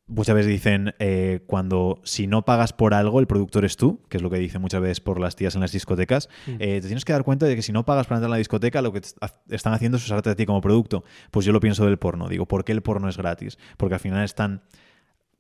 muchas 0.06 0.34
veces 0.34 0.50
dicen 0.50 0.94
eh, 1.00 1.40
cuando 1.46 2.00
si 2.02 2.26
no 2.26 2.42
pagas 2.44 2.72
por 2.72 2.94
algo 2.94 3.20
el 3.20 3.26
productor 3.26 3.66
es 3.66 3.76
tú 3.76 4.00
que 4.08 4.16
es 4.16 4.22
lo 4.22 4.30
que 4.30 4.38
dicen 4.38 4.62
muchas 4.62 4.80
veces 4.80 5.00
por 5.00 5.20
las 5.20 5.36
tías 5.36 5.54
en 5.54 5.60
las 5.60 5.70
discotecas 5.70 6.30
Mm. 6.46 6.52
eh, 6.60 6.80
te 6.80 6.86
tienes 6.86 7.04
que 7.04 7.12
dar 7.12 7.24
cuenta 7.24 7.44
de 7.44 7.54
que 7.54 7.60
si 7.60 7.72
no 7.72 7.84
pagas 7.84 8.06
para 8.06 8.16
entrar 8.16 8.30
a 8.30 8.32
la 8.32 8.38
discoteca 8.38 8.80
lo 8.80 8.90
que 8.90 9.02
están 9.50 9.74
haciendo 9.74 9.98
es 9.98 10.04
usarte 10.06 10.30
a 10.30 10.34
ti 10.34 10.46
como 10.46 10.62
producto 10.62 11.04
pues 11.30 11.44
yo 11.44 11.52
lo 11.52 11.60
pienso 11.60 11.84
del 11.84 11.98
porno 11.98 12.26
digo 12.26 12.46
¿por 12.46 12.64
qué 12.64 12.72
el 12.72 12.80
porno 12.80 13.10
es 13.10 13.18
gratis? 13.18 13.58
porque 13.76 13.96
al 13.96 14.00
final 14.00 14.24
están 14.24 14.62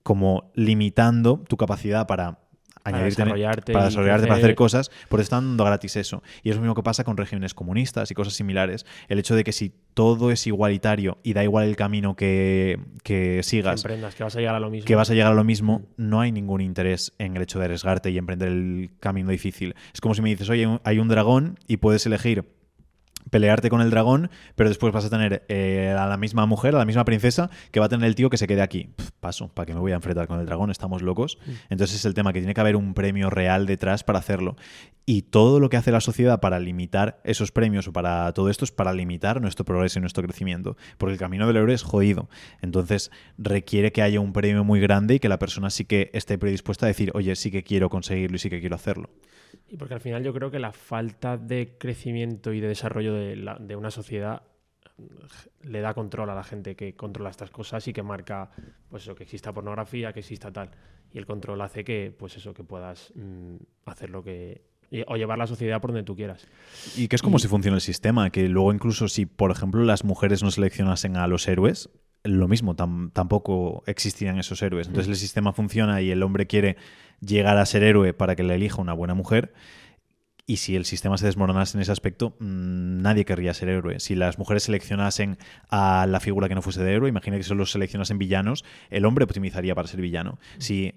como 0.02 0.50
limitando 0.54 1.44
tu 1.48 1.56
capacidad 1.56 2.06
para 2.06 2.38
añadirte 2.88 3.22
desarrollarte 3.22 3.72
para 3.72 3.84
desarrollarte, 3.86 4.26
para 4.26 4.38
hacer 4.38 4.54
cosas, 4.54 4.90
porque 5.08 5.22
están 5.22 5.44
dando 5.44 5.64
gratis 5.64 5.96
eso. 5.96 6.22
Y 6.42 6.50
es 6.50 6.56
lo 6.56 6.62
mismo 6.62 6.74
que 6.74 6.82
pasa 6.82 7.04
con 7.04 7.16
regímenes 7.16 7.54
comunistas 7.54 8.10
y 8.10 8.14
cosas 8.14 8.34
similares. 8.34 8.86
El 9.08 9.18
hecho 9.18 9.34
de 9.34 9.44
que 9.44 9.52
si 9.52 9.72
todo 9.94 10.30
es 10.30 10.46
igualitario 10.46 11.18
y 11.22 11.32
da 11.32 11.42
igual 11.44 11.66
el 11.68 11.76
camino 11.76 12.16
que, 12.16 12.78
que 13.02 13.42
sigas, 13.42 13.82
que 13.82 14.24
vas 14.24 14.36
a 14.36 14.38
llegar 14.38 14.54
a 14.54 14.60
lo 14.60 14.70
mismo. 14.70 14.86
que 14.86 14.94
vas 14.94 15.10
a 15.10 15.14
llegar 15.14 15.32
a 15.32 15.34
lo 15.34 15.44
mismo, 15.44 15.82
no 15.96 16.20
hay 16.20 16.32
ningún 16.32 16.60
interés 16.60 17.12
en 17.18 17.36
el 17.36 17.42
hecho 17.42 17.58
de 17.58 17.66
arriesgarte 17.66 18.10
y 18.10 18.18
emprender 18.18 18.48
el 18.48 18.90
camino 19.00 19.30
difícil. 19.30 19.74
Es 19.92 20.00
como 20.00 20.14
si 20.14 20.22
me 20.22 20.30
dices, 20.30 20.48
oye, 20.48 20.78
hay 20.84 20.98
un 20.98 21.08
dragón 21.08 21.58
y 21.66 21.78
puedes 21.78 22.06
elegir 22.06 22.44
pelearte 23.30 23.70
con 23.70 23.80
el 23.80 23.90
dragón, 23.90 24.30
pero 24.54 24.68
después 24.68 24.92
vas 24.92 25.04
a 25.04 25.10
tener 25.10 25.44
eh, 25.48 25.94
a 25.98 26.06
la 26.06 26.16
misma 26.16 26.46
mujer, 26.46 26.74
a 26.74 26.78
la 26.78 26.84
misma 26.84 27.04
princesa, 27.04 27.50
que 27.70 27.80
va 27.80 27.86
a 27.86 27.88
tener 27.88 28.06
el 28.06 28.14
tío 28.14 28.30
que 28.30 28.36
se 28.36 28.46
quede 28.46 28.62
aquí. 28.62 28.90
Pff, 28.96 29.10
paso, 29.20 29.48
¿para 29.48 29.66
qué 29.66 29.74
me 29.74 29.80
voy 29.80 29.92
a 29.92 29.96
enfrentar 29.96 30.26
con 30.26 30.40
el 30.40 30.46
dragón? 30.46 30.70
Estamos 30.70 31.02
locos. 31.02 31.38
Entonces 31.70 31.96
es 31.96 32.04
el 32.04 32.14
tema 32.14 32.32
que 32.32 32.40
tiene 32.40 32.54
que 32.54 32.60
haber 32.60 32.76
un 32.76 32.94
premio 32.94 33.30
real 33.30 33.66
detrás 33.66 34.04
para 34.04 34.18
hacerlo. 34.18 34.56
Y 35.10 35.22
todo 35.22 35.58
lo 35.58 35.70
que 35.70 35.78
hace 35.78 35.90
la 35.90 36.02
sociedad 36.02 36.38
para 36.38 36.60
limitar 36.60 37.18
esos 37.24 37.50
premios 37.50 37.88
o 37.88 37.94
para 37.94 38.30
todo 38.34 38.50
esto 38.50 38.66
es 38.66 38.72
para 38.72 38.92
limitar 38.92 39.40
nuestro 39.40 39.64
progreso 39.64 39.98
y 39.98 40.02
nuestro 40.02 40.22
crecimiento. 40.22 40.76
Porque 40.98 41.14
el 41.14 41.18
camino 41.18 41.46
del 41.46 41.56
héroe 41.56 41.72
es 41.72 41.82
jodido. 41.82 42.28
Entonces 42.60 43.10
requiere 43.38 43.90
que 43.90 44.02
haya 44.02 44.20
un 44.20 44.34
premio 44.34 44.64
muy 44.64 44.80
grande 44.80 45.14
y 45.14 45.18
que 45.18 45.30
la 45.30 45.38
persona 45.38 45.70
sí 45.70 45.86
que 45.86 46.10
esté 46.12 46.36
predispuesta 46.36 46.84
a 46.84 46.88
decir, 46.88 47.10
oye, 47.14 47.34
sí 47.36 47.50
que 47.50 47.64
quiero 47.64 47.88
conseguirlo 47.88 48.36
y 48.36 48.38
sí 48.38 48.50
que 48.50 48.60
quiero 48.60 48.74
hacerlo. 48.74 49.08
Y 49.66 49.78
porque 49.78 49.94
al 49.94 50.00
final 50.00 50.22
yo 50.22 50.34
creo 50.34 50.50
que 50.50 50.58
la 50.58 50.72
falta 50.72 51.38
de 51.38 51.78
crecimiento 51.78 52.52
y 52.52 52.60
de 52.60 52.68
desarrollo 52.68 53.14
de, 53.14 53.76
una 53.76 53.90
sociedad 53.90 54.42
le 55.62 55.80
da 55.80 55.94
control 55.94 56.28
a 56.28 56.34
la 56.34 56.44
gente 56.44 56.76
que 56.76 56.96
controla 56.96 57.30
estas 57.30 57.50
cosas 57.50 57.88
y 57.88 57.94
que 57.94 58.02
marca 58.02 58.50
pues 58.90 59.04
eso, 59.04 59.14
que 59.14 59.22
exista 59.22 59.54
pornografía, 59.54 60.12
que 60.12 60.20
exista 60.20 60.52
tal. 60.52 60.70
Y 61.14 61.16
el 61.16 61.24
control 61.24 61.62
hace 61.62 61.82
que, 61.82 62.14
pues 62.14 62.36
eso, 62.36 62.52
que 62.52 62.62
puedas 62.62 63.10
mm, 63.14 63.56
hacer 63.86 64.10
lo 64.10 64.22
que. 64.22 64.76
O 65.06 65.16
llevar 65.16 65.38
la 65.38 65.46
sociedad 65.46 65.80
por 65.80 65.90
donde 65.90 66.04
tú 66.04 66.16
quieras. 66.16 66.46
Y 66.96 67.08
que 67.08 67.16
es 67.16 67.22
como 67.22 67.38
si 67.38 67.48
funciona 67.48 67.76
el 67.76 67.80
sistema, 67.80 68.30
que 68.30 68.48
luego 68.48 68.72
incluso 68.72 69.08
si, 69.08 69.26
por 69.26 69.50
ejemplo, 69.50 69.82
las 69.84 70.04
mujeres 70.04 70.42
no 70.42 70.50
seleccionasen 70.50 71.16
a 71.16 71.26
los 71.26 71.46
héroes, 71.48 71.90
lo 72.24 72.48
mismo, 72.48 72.74
tampoco 72.74 73.82
existirían 73.86 74.38
esos 74.38 74.60
héroes. 74.62 74.88
Entonces 74.88 75.08
mm. 75.08 75.12
el 75.12 75.16
sistema 75.16 75.52
funciona 75.52 76.02
y 76.02 76.10
el 76.10 76.22
hombre 76.22 76.46
quiere 76.46 76.76
llegar 77.20 77.58
a 77.58 77.66
ser 77.66 77.82
héroe 77.82 78.12
para 78.12 78.36
que 78.36 78.42
le 78.42 78.54
elija 78.54 78.80
una 78.80 78.92
buena 78.92 79.14
mujer 79.14 79.52
y 80.50 80.56
si 80.56 80.76
el 80.76 80.86
sistema 80.86 81.18
se 81.18 81.26
desmoronase 81.26 81.76
en 81.76 81.82
ese 81.82 81.92
aspecto, 81.92 82.30
mm, 82.38 83.02
nadie 83.02 83.26
querría 83.26 83.52
ser 83.52 83.68
héroe. 83.68 84.00
Si 84.00 84.14
las 84.14 84.38
mujeres 84.38 84.62
seleccionasen 84.62 85.36
a 85.68 86.06
la 86.08 86.20
figura 86.20 86.48
que 86.48 86.54
no 86.54 86.62
fuese 86.62 86.82
de 86.82 86.94
héroe, 86.94 87.10
imagina 87.10 87.36
que 87.36 87.42
solo 87.42 87.66
seleccionasen 87.66 88.16
villanos, 88.16 88.64
el 88.88 89.04
hombre 89.04 89.24
optimizaría 89.24 89.74
para 89.74 89.88
ser 89.88 90.00
villano. 90.00 90.38
Si, 90.56 90.94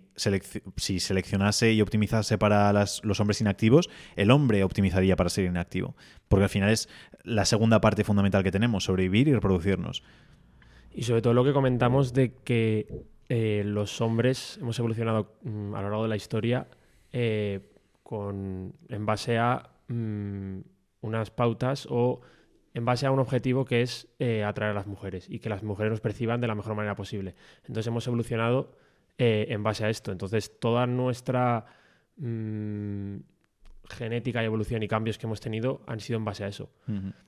si 0.78 1.02
seleccionase 1.02 1.74
y 1.74 1.82
optimizase 1.82 2.38
para 2.38 2.72
los 2.72 3.20
hombres 3.20 3.42
inactivos, 3.42 3.90
el 4.16 4.32
hombre 4.32 4.64
optimizaría 4.64 5.18
para 5.18 5.30
ser 5.30 5.44
inactivo. 5.44 5.98
Porque 6.30 6.44
al 6.44 6.50
final 6.50 6.70
es 6.70 6.88
la 7.26 7.44
segunda 7.44 7.82
parte 7.82 8.06
fundamental 8.06 8.46
que 8.46 8.52
tenemos, 8.52 8.86
sobrevivir 8.86 9.28
y 9.28 9.34
reproducirnos. 9.34 10.02
Y 10.94 11.04
sobre 11.04 11.22
todo 11.22 11.34
lo 11.34 11.44
que 11.44 11.52
comentamos 11.52 12.14
de 12.14 12.36
que 12.46 13.04
eh, 13.28 13.64
los 13.66 14.00
hombres 14.00 14.60
hemos 14.62 14.80
evolucionado 14.80 15.36
mm, 15.44 15.76
a 15.76 15.82
lo 15.82 15.90
largo 15.90 16.04
de 16.04 16.10
la 16.10 16.16
historia 16.16 16.68
eh, 17.12 17.60
en 18.12 19.06
base 19.06 19.38
a 19.38 19.70
mm, 19.88 20.60
unas 21.02 21.32
pautas 21.32 21.88
o 21.90 22.22
en 22.74 22.86
base 22.86 23.06
a 23.06 23.12
un 23.12 23.20
objetivo 23.20 23.66
que 23.66 23.82
es 23.82 24.08
eh, 24.20 24.44
atraer 24.44 24.72
a 24.72 24.76
las 24.76 24.88
mujeres 24.88 25.30
y 25.30 25.40
que 25.40 25.50
las 25.50 25.64
mujeres 25.64 25.92
nos 25.92 26.02
perciban 26.02 26.40
de 26.42 26.48
la 26.48 26.56
mejor 26.56 26.76
manera 26.76 26.96
posible. 26.96 27.36
Entonces 27.62 27.88
hemos 27.88 28.08
evolucionado 28.08 28.76
eh, 29.18 29.48
en 29.50 29.64
base 29.64 29.86
a 29.86 29.90
esto. 29.90 30.12
Entonces 30.12 30.60
toda 30.60 30.88
nuestra 30.88 31.66
mm, 32.18 33.18
genética 33.90 34.42
y 34.42 34.46
evolución 34.46 34.84
y 34.84 34.88
cambios 34.88 35.18
que 35.18 35.26
hemos 35.26 35.42
tenido 35.42 35.82
han 35.86 36.00
sido 36.00 36.18
en 36.18 36.26
base 36.26 36.44
a 36.44 36.48
eso. 36.48 36.72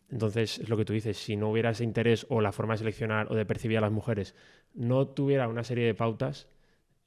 Entonces 0.10 0.60
es 0.60 0.70
lo 0.70 0.78
que 0.78 0.86
tú 0.86 0.94
dices, 0.94 1.18
si 1.18 1.36
no 1.36 1.50
hubiera 1.50 1.72
ese 1.72 1.84
interés 1.84 2.26
o 2.30 2.42
la 2.42 2.52
forma 2.52 2.76
de 2.76 2.80
seleccionar 2.80 3.32
o 3.32 3.36
de 3.36 3.46
percibir 3.46 3.78
a 3.78 3.82
las 3.82 3.92
mujeres 3.92 4.36
no 4.74 5.08
tuviera 5.08 5.48
una 5.48 5.64
serie 5.64 5.86
de 5.86 5.94
pautas 5.94 6.48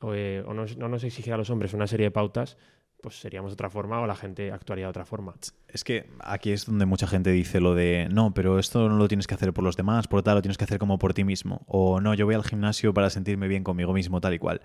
o, 0.01 0.15
eh, 0.15 0.45
no, 0.47 0.67
no, 0.67 0.89
nos 0.89 1.05
exigiera 1.05 1.37
a 1.37 1.39
los 1.39 1.51
hombres 1.51 1.73
una 1.73 1.87
serie 1.87 2.07
de 2.07 2.11
pautas, 2.11 2.59
pues 3.01 3.21
seríamos 3.21 3.51
de 3.51 3.55
otra 3.55 3.71
forma 3.71 4.01
o 4.01 4.07
la 4.07 4.17
gente 4.17 4.53
actuaría 4.53 4.87
de 4.87 4.91
otra 4.91 5.05
forma. 5.05 5.35
Es 5.69 5.85
que 5.85 6.09
aquí 6.21 6.53
es 6.53 6.67
donde 6.67 6.87
mucha 6.87 7.07
gente 7.07 7.31
dice 7.31 7.61
lo 7.61 7.75
de 7.75 8.09
no, 8.11 8.35
pero 8.35 8.59
esto 8.59 8.89
no 8.89 8.97
lo 8.97 9.09
tienes 9.09 9.27
que 9.27 9.35
hacer 9.35 9.53
por 9.53 9.65
los 9.65 9.77
demás, 9.77 10.09
por 10.09 10.23
tal, 10.23 10.37
lo 10.37 10.43
tienes 10.43 10.59
que 10.59 10.65
hacer 10.65 10.79
como 10.79 10.99
por 10.99 11.15
ti 11.15 11.25
mismo. 11.25 11.63
O 11.67 12.01
no, 12.01 12.15
yo 12.15 12.27
voy 12.27 12.35
al 12.35 12.45
gimnasio 12.45 12.95
para 12.95 13.11
sentirme 13.11 13.49
bien 13.49 13.65
conmigo 13.65 13.93
mismo, 13.93 14.21
tal 14.21 14.35
y 14.35 14.39
cual. 14.39 14.61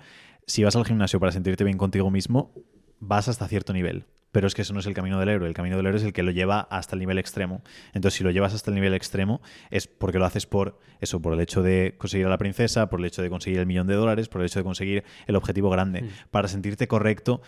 Si 0.48 0.64
vas 0.64 0.76
al 0.76 0.86
gimnasio 0.86 1.20
para 1.20 1.32
sentirte 1.32 1.64
bien 1.64 1.78
contigo 1.78 2.10
mismo, 2.10 2.54
vas 3.00 3.28
hasta 3.28 3.48
cierto 3.48 3.74
nivel. 3.74 4.06
Pero 4.32 4.48
es 4.48 4.54
que 4.54 4.62
eso 4.62 4.74
no 4.74 4.80
es 4.80 4.86
el 4.86 4.94
camino 4.94 5.20
del 5.20 5.28
héroe. 5.28 5.48
El 5.48 5.54
camino 5.54 5.76
del 5.76 5.86
héroe 5.86 5.98
es 5.98 6.06
el 6.06 6.14
que 6.14 6.24
lo 6.24 6.32
lleva 6.32 6.62
hasta 6.62 6.96
el 6.96 7.00
nivel 7.00 7.18
extremo. 7.18 7.62
Entonces, 7.94 8.18
si 8.18 8.24
lo 8.24 8.32
llevas 8.32 8.54
hasta 8.54 8.72
el 8.72 8.76
nivel 8.76 8.94
extremo, 8.94 9.42
es 9.70 9.88
porque 9.88 10.20
lo 10.20 10.26
haces 10.26 10.46
por 10.46 10.80
eso, 11.02 11.22
por 11.22 11.34
el 11.34 11.42
hecho 11.42 11.62
de 11.62 11.96
conseguir 11.98 12.28
a 12.28 12.30
la 12.30 12.38
princesa, 12.38 12.90
por 12.90 13.02
el 13.02 13.08
hecho 13.08 13.22
de 13.22 13.30
conseguir 13.30 13.60
el 13.60 13.66
millón 13.66 13.88
de 13.88 13.96
dólares, 13.96 14.30
por 14.30 14.42
el 14.42 14.48
hecho 14.48 14.60
de 14.60 14.64
conseguir 14.64 15.04
el 15.28 15.36
objetivo 15.36 15.70
grande. 15.70 16.04
Mm. 16.04 16.10
Para 16.32 16.48
sentirte 16.48 16.88
correcto, 16.88 17.42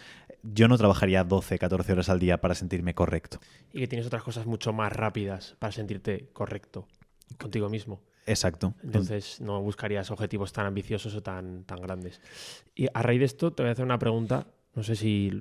yo 0.43 0.67
no 0.67 0.77
trabajaría 0.77 1.23
12, 1.23 1.57
14 1.57 1.93
horas 1.93 2.09
al 2.09 2.19
día 2.19 2.41
para 2.41 2.53
sentirme 2.53 2.93
correcto. 2.93 3.39
Y 3.71 3.79
que 3.79 3.87
tienes 3.87 4.05
otras 4.05 4.23
cosas 4.23 4.45
mucho 4.45 4.73
más 4.73 4.91
rápidas 4.91 5.55
para 5.57 5.71
sentirte 5.71 6.29
correcto 6.33 6.87
contigo 7.39 7.69
mismo. 7.69 8.01
Exacto. 8.25 8.73
Entonces 8.83 9.41
no 9.41 9.61
buscarías 9.61 10.11
objetivos 10.11 10.53
tan 10.53 10.65
ambiciosos 10.65 11.15
o 11.15 11.23
tan, 11.23 11.63
tan 11.63 11.81
grandes. 11.81 12.21
Y 12.75 12.87
a 12.93 13.01
raíz 13.01 13.19
de 13.19 13.25
esto 13.25 13.53
te 13.53 13.63
voy 13.63 13.69
a 13.69 13.71
hacer 13.73 13.85
una 13.85 13.99
pregunta, 13.99 14.47
no 14.75 14.83
sé 14.83 14.95
si 14.95 15.31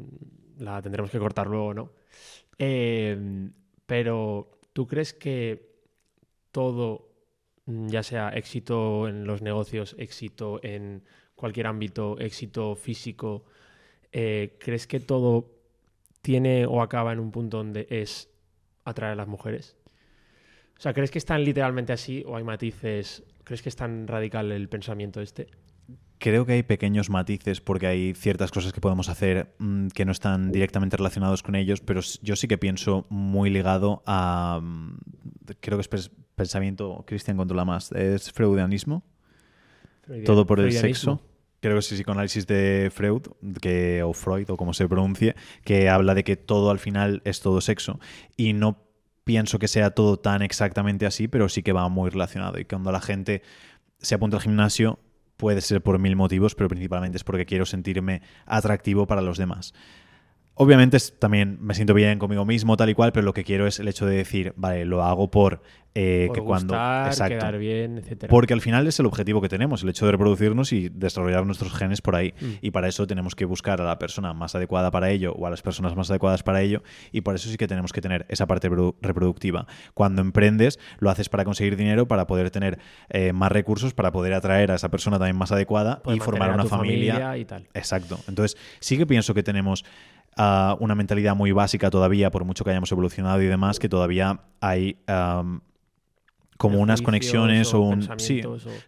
la 0.58 0.80
tendremos 0.82 1.10
que 1.10 1.18
cortar 1.18 1.46
luego 1.46 1.66
o 1.66 1.74
no, 1.74 1.92
eh, 2.58 3.50
pero 3.86 4.60
¿tú 4.72 4.86
crees 4.86 5.12
que 5.12 5.72
todo, 6.50 7.10
ya 7.66 8.02
sea 8.02 8.30
éxito 8.30 9.08
en 9.08 9.26
los 9.26 9.42
negocios, 9.42 9.94
éxito 9.98 10.60
en 10.62 11.04
cualquier 11.34 11.66
ámbito, 11.66 12.18
éxito 12.18 12.74
físico, 12.74 13.44
eh, 14.12 14.56
¿crees 14.60 14.86
que 14.86 15.00
todo 15.00 15.50
tiene 16.20 16.66
o 16.66 16.82
acaba 16.82 17.12
en 17.12 17.18
un 17.18 17.30
punto 17.30 17.56
donde 17.56 17.86
es 17.90 18.28
atraer 18.84 19.12
a 19.12 19.16
las 19.16 19.28
mujeres? 19.28 19.76
O 20.78 20.80
sea, 20.80 20.92
¿crees 20.92 21.10
que 21.10 21.18
están 21.18 21.44
literalmente 21.44 21.92
así 21.92 22.22
o 22.26 22.36
hay 22.36 22.44
matices? 22.44 23.24
¿Crees 23.44 23.62
que 23.62 23.68
es 23.68 23.76
tan 23.76 24.06
radical 24.06 24.52
el 24.52 24.68
pensamiento 24.68 25.20
este? 25.20 25.48
Creo 26.18 26.46
que 26.46 26.52
hay 26.52 26.62
pequeños 26.62 27.10
matices 27.10 27.60
porque 27.60 27.86
hay 27.86 28.14
ciertas 28.14 28.52
cosas 28.52 28.72
que 28.72 28.80
podemos 28.80 29.08
hacer 29.08 29.54
mm, 29.58 29.88
que 29.88 30.04
no 30.04 30.12
están 30.12 30.52
directamente 30.52 30.96
relacionados 30.96 31.42
con 31.42 31.56
ellos, 31.56 31.80
pero 31.80 32.00
yo 32.22 32.36
sí 32.36 32.46
que 32.46 32.58
pienso 32.58 33.06
muy 33.08 33.50
ligado 33.50 34.02
a... 34.06 34.60
Mm, 34.62 34.98
creo 35.60 35.78
que 35.78 35.96
es 35.96 36.10
pensamiento, 36.36 37.04
Cristian 37.06 37.36
controla 37.36 37.64
más, 37.64 37.90
es 37.92 38.30
freudianismo. 38.30 39.04
Todo 40.24 40.46
por 40.46 40.60
el 40.60 40.72
sexo 40.72 41.20
creo 41.62 41.76
que 41.76 41.78
es 41.78 41.92
el 41.92 41.98
psicoanálisis 41.98 42.46
de 42.46 42.90
Freud, 42.92 43.22
que, 43.60 44.02
o 44.02 44.12
Freud, 44.12 44.50
o 44.50 44.56
como 44.56 44.74
se 44.74 44.88
pronuncie, 44.88 45.36
que 45.64 45.88
habla 45.88 46.14
de 46.14 46.24
que 46.24 46.36
todo 46.36 46.70
al 46.70 46.80
final 46.80 47.22
es 47.24 47.40
todo 47.40 47.60
sexo. 47.60 48.00
Y 48.36 48.52
no 48.52 48.82
pienso 49.22 49.60
que 49.60 49.68
sea 49.68 49.90
todo 49.90 50.18
tan 50.18 50.42
exactamente 50.42 51.06
así, 51.06 51.28
pero 51.28 51.48
sí 51.48 51.62
que 51.62 51.72
va 51.72 51.88
muy 51.88 52.10
relacionado. 52.10 52.58
Y 52.58 52.64
cuando 52.64 52.90
la 52.90 53.00
gente 53.00 53.42
se 53.98 54.16
apunta 54.16 54.38
al 54.38 54.42
gimnasio, 54.42 54.98
puede 55.36 55.60
ser 55.60 55.82
por 55.82 56.00
mil 56.00 56.16
motivos, 56.16 56.56
pero 56.56 56.68
principalmente 56.68 57.16
es 57.16 57.24
porque 57.24 57.46
quiero 57.46 57.64
sentirme 57.64 58.22
atractivo 58.44 59.06
para 59.06 59.22
los 59.22 59.38
demás. 59.38 59.72
Obviamente 60.54 60.98
también 61.18 61.58
me 61.60 61.74
siento 61.74 61.94
bien 61.94 62.18
conmigo 62.18 62.44
mismo, 62.44 62.76
tal 62.76 62.90
y 62.90 62.94
cual, 62.94 63.12
pero 63.12 63.24
lo 63.24 63.32
que 63.32 63.44
quiero 63.44 63.66
es 63.66 63.80
el 63.80 63.88
hecho 63.88 64.06
de 64.06 64.16
decir, 64.16 64.52
vale, 64.56 64.84
lo 64.84 65.02
hago 65.02 65.30
por, 65.30 65.62
eh, 65.94 66.30
que 66.32 66.40
cuando. 66.40 66.72
quedar 66.72 67.58
bien, 67.58 67.98
etc. 67.98 68.26
Porque 68.28 68.54
al 68.54 68.62
final 68.62 68.86
es 68.86 68.98
el 68.98 69.06
objetivo 69.06 69.42
que 69.42 69.48
tenemos, 69.48 69.82
el 69.82 69.90
hecho 69.90 70.06
de 70.06 70.12
reproducirnos 70.12 70.72
y 70.72 70.88
desarrollar 70.88 71.44
nuestros 71.44 71.74
genes 71.74 72.00
por 72.00 72.16
ahí. 72.16 72.32
Mm. 72.40 72.46
Y 72.62 72.70
para 72.70 72.88
eso 72.88 73.06
tenemos 73.06 73.34
que 73.34 73.44
buscar 73.44 73.80
a 73.80 73.84
la 73.84 73.98
persona 73.98 74.32
más 74.32 74.54
adecuada 74.54 74.90
para 74.90 75.10
ello 75.10 75.34
o 75.34 75.46
a 75.46 75.50
las 75.50 75.60
personas 75.60 75.94
más 75.94 76.10
adecuadas 76.10 76.42
para 76.42 76.62
ello. 76.62 76.82
Y 77.12 77.20
por 77.20 77.34
eso 77.34 77.50
sí 77.50 77.58
que 77.58 77.68
tenemos 77.68 77.92
que 77.92 78.00
tener 78.00 78.24
esa 78.28 78.46
parte 78.46 78.70
reproductiva. 79.02 79.66
Cuando 79.92 80.22
emprendes, 80.22 80.78
lo 80.98 81.10
haces 81.10 81.28
para 81.28 81.44
conseguir 81.44 81.76
dinero, 81.76 82.08
para 82.08 82.26
poder 82.26 82.50
tener 82.50 82.78
eh, 83.10 83.34
más 83.34 83.52
recursos, 83.52 83.92
para 83.92 84.12
poder 84.12 84.32
atraer 84.32 84.70
a 84.70 84.76
esa 84.76 84.90
persona 84.90 85.18
también 85.18 85.36
más 85.36 85.52
adecuada 85.52 86.00
y 86.06 86.20
formar 86.20 86.54
una 86.54 86.64
familia. 86.64 87.14
familia 87.14 87.38
y 87.38 87.44
tal. 87.44 87.68
Exacto. 87.74 88.18
Entonces, 88.28 88.56
sí 88.80 88.96
que 88.96 89.06
pienso 89.06 89.34
que 89.34 89.42
tenemos 89.42 89.84
una 90.36 90.94
mentalidad 90.94 91.36
muy 91.36 91.52
básica 91.52 91.90
todavía, 91.90 92.30
por 92.30 92.44
mucho 92.44 92.64
que 92.64 92.70
hayamos 92.70 92.92
evolucionado 92.92 93.42
y 93.42 93.46
demás, 93.46 93.78
que 93.78 93.88
todavía 93.88 94.40
hay 94.60 94.96
como 96.62 96.78
unas 96.78 97.02
conexiones 97.02 97.74
o, 97.74 97.80
un... 97.80 98.08
Sí, 98.18 98.40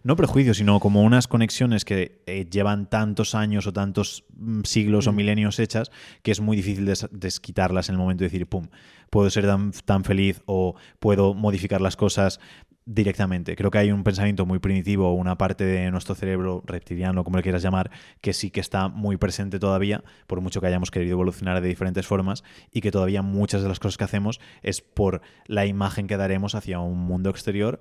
no 0.03 0.15
prejuicios, 0.15 0.55
sino 0.55 0.79
como 0.79 1.03
unas 1.03 1.27
conexiones 1.27 1.83
que 1.83 2.21
eh, 2.25 2.45
llevan 2.49 2.89
tantos 2.89 3.35
años 3.35 3.67
o 3.67 3.73
tantos 3.73 4.23
mm, 4.37 4.61
siglos 4.63 5.07
o 5.07 5.11
mm. 5.11 5.15
milenios 5.15 5.59
hechas 5.59 5.91
que 6.23 6.31
es 6.31 6.39
muy 6.39 6.55
difícil 6.55 6.89
desquitarlas 7.11 7.89
en 7.89 7.95
el 7.95 7.99
momento 7.99 8.23
de 8.23 8.29
decir, 8.29 8.47
pum, 8.47 8.69
puedo 9.09 9.29
ser 9.29 9.45
tan, 9.45 9.71
tan 9.71 10.05
feliz 10.05 10.41
o 10.45 10.75
puedo 10.99 11.33
modificar 11.33 11.81
las 11.81 11.97
cosas 11.97 12.39
directamente. 12.85 13.55
Creo 13.55 13.71
que 13.71 13.79
hay 13.79 13.91
un 13.91 14.03
pensamiento 14.03 14.45
muy 14.45 14.59
primitivo, 14.59 15.13
una 15.13 15.37
parte 15.37 15.63
de 15.63 15.89
nuestro 15.89 16.13
cerebro 16.13 16.63
reptiliano, 16.65 17.23
como 17.23 17.37
le 17.37 17.43
quieras 17.43 17.63
llamar, 17.63 17.89
que 18.21 18.31
sí 18.31 18.51
que 18.51 18.59
está 18.59 18.89
muy 18.89 19.17
presente 19.17 19.59
todavía, 19.59 20.03
por 20.27 20.39
mucho 20.39 20.61
que 20.61 20.67
hayamos 20.67 20.91
querido 20.91 21.13
evolucionar 21.13 21.61
de 21.61 21.67
diferentes 21.67 22.05
formas, 22.05 22.43
y 22.71 22.81
que 22.81 22.91
todavía 22.91 23.23
muchas 23.23 23.63
de 23.63 23.69
las 23.69 23.79
cosas 23.79 23.97
que 23.97 24.03
hacemos 24.03 24.39
es 24.61 24.81
por 24.81 25.21
la 25.47 25.65
imagen 25.65 26.05
que 26.05 26.15
daremos 26.15 26.53
hacia 26.53 26.79
un 26.79 26.99
mundo 26.99 27.31
exterior 27.31 27.79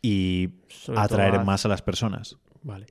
y 0.00 0.50
atraer 0.94 1.44
más 1.44 1.64
a 1.64 1.68
las 1.68 1.82
personas. 1.82 2.38
Vale. 2.62 2.86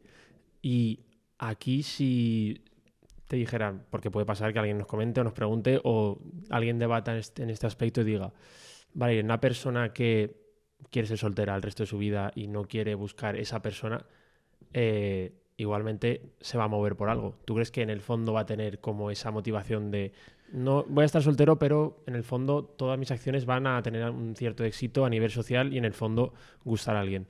Y 0.61 0.99
aquí 1.37 1.83
si 1.83 2.61
te 3.27 3.37
dijeran, 3.37 3.85
porque 3.89 4.11
puede 4.11 4.25
pasar 4.25 4.51
que 4.51 4.59
alguien 4.59 4.77
nos 4.77 4.87
comente 4.87 5.21
o 5.21 5.23
nos 5.23 5.33
pregunte 5.33 5.79
o 5.83 6.19
alguien 6.49 6.77
debata 6.77 7.13
en 7.13 7.19
este, 7.19 7.43
en 7.43 7.49
este 7.49 7.67
aspecto 7.67 8.01
y 8.01 8.03
diga, 8.03 8.33
vale, 8.93 9.21
una 9.21 9.39
persona 9.39 9.93
que 9.93 10.42
quiere 10.93 11.07
ser 11.07 11.17
soltera 11.17 11.55
el 11.55 11.63
resto 11.63 11.83
de 11.83 11.87
su 11.87 11.97
vida 11.97 12.31
y 12.35 12.47
no 12.47 12.65
quiere 12.65 12.93
buscar 12.93 13.35
esa 13.35 13.61
persona, 13.61 14.05
eh, 14.73 15.33
igualmente 15.57 16.21
se 16.39 16.57
va 16.57 16.65
a 16.65 16.67
mover 16.67 16.95
por 16.95 17.09
algo. 17.09 17.35
¿Tú 17.45 17.55
crees 17.55 17.71
que 17.71 17.81
en 17.81 17.89
el 17.89 17.99
fondo 17.99 18.31
va 18.31 18.41
a 18.41 18.45
tener 18.45 18.79
como 18.79 19.09
esa 19.09 19.31
motivación 19.31 19.89
de 19.89 20.13
no 20.51 20.85
voy 20.87 21.01
a 21.01 21.05
estar 21.05 21.23
soltero, 21.23 21.57
pero 21.57 22.03
en 22.05 22.13
el 22.13 22.23
fondo 22.23 22.63
todas 22.63 22.99
mis 22.99 23.09
acciones 23.09 23.45
van 23.45 23.65
a 23.65 23.81
tener 23.81 24.07
un 24.11 24.35
cierto 24.35 24.63
éxito 24.63 25.03
a 25.03 25.09
nivel 25.09 25.31
social 25.31 25.73
y 25.73 25.79
en 25.79 25.85
el 25.85 25.93
fondo 25.93 26.33
gustar 26.63 26.95
a 26.95 27.01
alguien? 27.01 27.27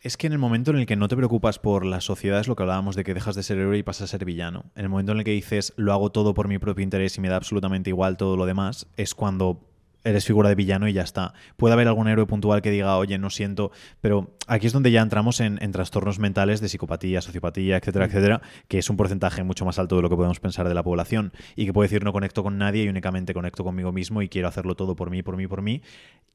Es 0.00 0.16
que 0.16 0.28
en 0.28 0.32
el 0.32 0.38
momento 0.38 0.70
en 0.70 0.78
el 0.78 0.86
que 0.86 0.96
no 0.96 1.08
te 1.08 1.16
preocupas 1.16 1.58
por 1.58 1.84
la 1.84 2.00
sociedad 2.00 2.40
es 2.40 2.48
lo 2.48 2.56
que 2.56 2.62
hablábamos 2.62 2.96
de 2.96 3.04
que 3.04 3.12
dejas 3.12 3.34
de 3.34 3.42
ser 3.42 3.58
héroe 3.58 3.76
y 3.76 3.82
pasas 3.82 4.04
a 4.04 4.16
ser 4.16 4.24
villano. 4.24 4.64
En 4.76 4.84
el 4.84 4.88
momento 4.88 5.12
en 5.12 5.18
el 5.18 5.24
que 5.24 5.32
dices 5.32 5.74
lo 5.76 5.92
hago 5.92 6.10
todo 6.10 6.32
por 6.32 6.48
mi 6.48 6.58
propio 6.58 6.84
interés 6.84 7.18
y 7.18 7.20
me 7.20 7.28
da 7.28 7.36
absolutamente 7.36 7.90
igual 7.90 8.16
todo 8.16 8.36
lo 8.36 8.46
demás, 8.46 8.86
es 8.96 9.14
cuando 9.14 9.68
eres 10.08 10.24
figura 10.24 10.48
de 10.48 10.54
villano 10.54 10.88
y 10.88 10.92
ya 10.92 11.02
está. 11.02 11.34
Puede 11.56 11.74
haber 11.74 11.88
algún 11.88 12.08
héroe 12.08 12.26
puntual 12.26 12.62
que 12.62 12.70
diga, 12.70 12.96
oye, 12.96 13.18
no 13.18 13.30
siento, 13.30 13.70
pero 14.00 14.36
aquí 14.46 14.66
es 14.66 14.72
donde 14.72 14.90
ya 14.90 15.02
entramos 15.02 15.40
en, 15.40 15.58
trastornos 15.72 16.18
mentales 16.18 16.60
de 16.60 16.68
psicopatía, 16.68 17.20
sociopatía, 17.20 17.76
etcétera, 17.76 18.06
mm. 18.06 18.08
etcétera, 18.08 18.42
que 18.68 18.78
es 18.78 18.90
un 18.90 18.96
porcentaje 18.96 19.42
mucho 19.44 19.64
más 19.64 19.78
alto 19.78 19.96
de 19.96 20.02
lo 20.02 20.08
que 20.08 20.16
podemos 20.16 20.40
pensar 20.40 20.66
de 20.68 20.74
la 20.74 20.82
población 20.82 21.32
y 21.56 21.66
que 21.66 21.72
puede 21.72 21.88
decir 21.88 22.04
no 22.04 22.12
conecto 22.12 22.42
con 22.42 22.58
nadie 22.58 22.84
y 22.84 22.88
únicamente 22.88 23.34
conecto 23.34 23.64
conmigo 23.64 23.92
mismo 23.92 24.22
y 24.22 24.28
quiero 24.28 24.48
hacerlo 24.48 24.74
todo 24.74 24.96
por 24.96 25.10
mí, 25.10 25.22
por 25.22 25.36
mí, 25.36 25.46
por 25.46 25.62
mí. 25.62 25.82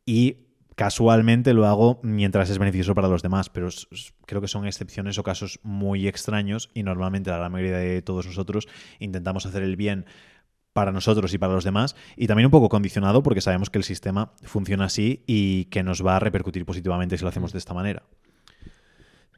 Y 0.06 0.38
casualmente 0.76 1.54
lo 1.54 1.66
hago 1.66 2.00
mientras 2.04 2.50
es 2.50 2.58
beneficioso 2.58 2.96
para 2.96 3.08
los 3.08 3.22
demás, 3.22 3.50
pero 3.50 3.70
creo 4.26 4.42
que 4.42 4.48
son 4.48 4.66
excepciones 4.66 5.18
o 5.18 5.24
casos 5.24 5.60
muy 5.64 6.08
extraños 6.08 6.70
y 6.74 6.84
normalmente 6.84 7.30
la 7.30 7.38
gran 7.38 7.52
mayoría 7.52 7.78
de 7.78 8.02
todos 8.02 8.26
nosotros 8.26 8.68
intentamos 9.00 9.46
hacer 9.46 9.64
el 9.64 9.76
bien 9.76 10.06
para 10.74 10.92
nosotros 10.92 11.34
y 11.34 11.38
para 11.38 11.54
los 11.54 11.64
demás 11.64 11.96
y 12.18 12.28
también 12.28 12.48
un 12.48 12.52
poco 12.52 12.70
condicionado 12.70 13.24
porque 13.24 13.42
sabemos 13.42 13.70
que 13.70 13.78
el 13.78 13.84
sistema 13.84 14.34
funciona 14.44 14.86
así 14.86 15.24
y 15.28 15.66
que 15.66 15.84
nos 15.84 16.06
va 16.06 16.18
a 16.18 16.20
repercutir 16.20 16.66
positivamente 16.66 17.18
si 17.18 17.24
lo 17.24 17.30
hacemos 17.30 17.54
de 17.54 17.60
esta 17.60 17.74
manera. 17.74 18.04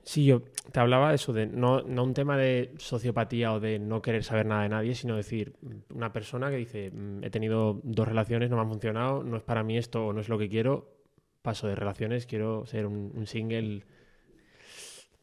Sí, 0.05 0.23
yo 0.23 0.43
te 0.71 0.79
hablaba 0.79 1.09
de 1.09 1.15
eso, 1.15 1.33
de 1.33 1.47
no, 1.47 1.81
un 1.83 2.13
tema 2.13 2.37
de 2.37 2.75
sociopatía 2.77 3.53
o 3.53 3.59
de 3.59 3.79
no 3.79 4.03
querer 4.03 4.23
saber 4.23 4.45
nada 4.45 4.61
de 4.61 4.69
nadie, 4.69 4.93
sino 4.93 5.15
decir, 5.15 5.55
una 5.91 6.13
persona 6.13 6.51
que 6.51 6.57
dice, 6.57 6.91
mm, 6.91 7.23
he 7.23 7.31
tenido 7.31 7.81
dos 7.83 8.07
relaciones, 8.07 8.51
no 8.51 8.55
me 8.55 8.61
han 8.61 8.69
funcionado, 8.69 9.23
no 9.23 9.35
es 9.35 9.43
para 9.43 9.63
mí 9.63 9.79
esto 9.79 10.05
o 10.05 10.13
no 10.13 10.21
es 10.21 10.29
lo 10.29 10.37
que 10.37 10.47
quiero, 10.47 10.95
paso 11.41 11.67
de 11.67 11.73
relaciones, 11.75 12.27
quiero 12.27 12.67
ser 12.67 12.85
un, 12.85 13.25
single. 13.25 13.83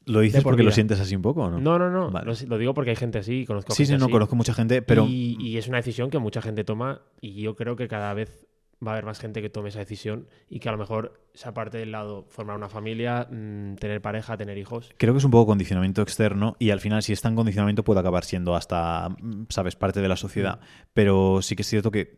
¿Lo 0.07 0.21
dices 0.21 0.43
porque 0.43 0.63
lo 0.63 0.71
sientes 0.71 1.01
así 1.01 1.15
un 1.15 1.23
poco 1.23 1.43
o 1.43 1.51
no? 1.51 1.59
No, 1.59 1.79
no, 1.79 1.91
no. 1.91 2.11
Lo, 2.11 2.59
digo 2.59 2.75
porque 2.75 2.91
hay 2.91 2.97
gente 2.97 3.19
así, 3.19 3.45
conozco 3.45 3.75
Sí, 3.75 3.87
sí, 3.87 3.97
no, 3.97 4.09
conozco 4.09 4.37
mucha 4.37 4.55
gente, 4.55 4.83
pero... 4.83 5.07
Y, 5.09 5.57
es 5.57 5.69
una 5.69 5.77
decisión 5.79 6.11
que 6.11 6.19
mucha 6.19 6.43
gente 6.43 6.65
toma 6.65 7.03
y 7.21 7.43
yo 7.43 7.55
creo 7.55 7.77
que 7.77 7.89
cada 7.89 8.13
vez 8.15 8.47
va 8.85 8.93
a 8.93 8.95
haber 8.95 9.05
más 9.05 9.21
gente 9.21 9.43
que 9.43 9.49
tome 9.49 9.69
esa 9.69 9.79
decisión 9.79 10.27
y 10.49 10.59
que 10.59 10.69
a 10.69 10.73
lo 10.73 10.79
mejor 10.79 11.21
esa 11.33 11.55
parte 11.55 11.79
del 11.79 11.93
lado, 11.93 12.27
formar 12.29 12.57
una 12.57 12.69
familia, 12.69 13.29
mm, 13.31 13.77
tener 13.77 14.03
pareja, 14.03 14.37
tener 14.37 14.59
hijos. 14.59 14.91
Creo 14.97 15.15
que 15.15 15.19
es 15.19 15.25
un 15.25 15.31
poco 15.31 15.47
condicionamiento 15.47 16.03
externo 16.03 16.57
y 16.59 16.71
al 16.71 16.81
final 16.81 17.03
si 17.03 17.13
es 17.13 17.21
tan 17.21 17.37
condicionamiento 17.37 17.85
puede 17.85 18.01
acabar 18.01 18.25
siendo 18.25 18.57
hasta, 18.57 19.11
mm, 19.11 19.47
sabes, 19.51 19.77
parte 19.77 20.01
de 20.01 20.09
la 20.09 20.17
sociedad. 20.17 20.61
Mm. 20.61 20.65
Pero 20.95 21.43
sí 21.43 21.55
que 21.55 21.63
es 21.63 21.69
cierto 21.69 21.93
que 21.93 22.17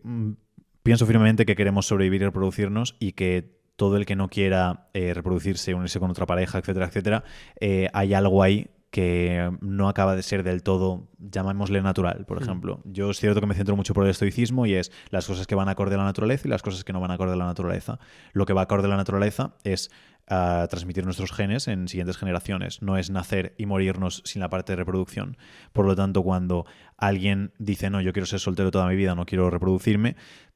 pienso 0.83 1.07
firmemente 1.07 1.45
que 1.45 1.57
queremos 1.57 1.87
sobrevivir 1.87 2.23
y 2.23 2.25
reproducirnos 2.27 2.97
y 2.99 3.13
que 3.13 3.54
todo 3.77 3.97
el 3.97 4.07
que 4.07 4.17
no 4.17 4.29
quiera 4.29 4.89
eh, 4.95 5.15
reproducirse, 5.15 5.75
unirse 5.75 6.01
con 6.01 6.11
otra 6.11 6.27
pareja, 6.27 6.59
etcétera, 6.59 6.87
etcétera, 6.87 7.25
eh, 7.61 7.89
hay 7.93 8.15
algo 8.15 8.43
ahí 8.43 8.71
que 8.95 9.51
no 9.61 9.89
acaba 9.89 10.15
de 10.15 10.23
ser 10.23 10.45
del 10.45 10.63
todo, 10.63 11.09
llamémosle 11.19 11.83
natural, 11.83 12.27
por 12.27 12.39
hmm. 12.39 12.45
ejemplo. 12.45 12.81
Yo 12.85 13.11
es 13.11 13.19
cierto 13.19 13.41
que 13.41 13.47
me 13.49 13.57
centro 13.57 13.75
mucho 13.75 13.93
por 13.93 14.05
el 14.05 14.11
estoicismo 14.11 14.67
y 14.67 14.75
es 14.75 14.93
las 15.11 15.27
cosas 15.27 15.49
que 15.49 15.57
van 15.57 15.69
acorde 15.69 15.97
a 15.97 15.99
la 15.99 16.05
naturaleza 16.05 16.47
y 16.47 16.51
las 16.51 16.63
cosas 16.63 16.85
que 16.85 16.93
no 16.93 17.01
van 17.01 17.11
acorde 17.11 17.33
a 17.33 17.37
la 17.37 17.47
naturaleza. 17.47 17.99
Lo 18.33 18.47
que 18.47 18.53
va 18.53 18.63
acorde 18.63 18.87
a 18.87 18.91
la 18.91 18.97
naturaleza 18.97 19.57
es 19.65 19.91
ah, 20.29 20.69
transmitir 20.71 21.05
nuestros 21.05 21.33
genes 21.33 21.67
en 21.67 21.89
siguientes 21.89 22.17
generaciones, 22.17 22.83
no 22.83 22.97
es 22.97 23.11
nacer 23.11 23.57
y 23.59 23.67
morirnos 23.67 24.23
sin 24.25 24.39
la 24.39 24.49
parte 24.49 24.71
de 24.71 24.77
reproducción. 24.77 25.39
Por 25.73 25.87
lo 25.87 25.97
tanto, 25.97 26.23
cuando 26.23 26.65
alguien 26.97 27.53
dice, 27.59 27.91
no, 27.91 28.01
yo 28.01 28.13
quiero 28.13 28.27
ser 28.27 28.39
soltero 28.39 28.71
toda 28.71 28.87
mi 28.87 28.95
vida, 28.95 29.17
no 29.17 29.27
quiero 29.27 29.51
reproducirme, 29.51 30.15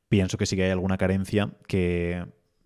pienso 0.09 0.39
que 0.39 0.47
sí 0.47 0.55
que 0.55 0.63
hay 0.63 0.71
alguna 0.71 0.97
carencia 0.97 1.51
que 1.67 2.25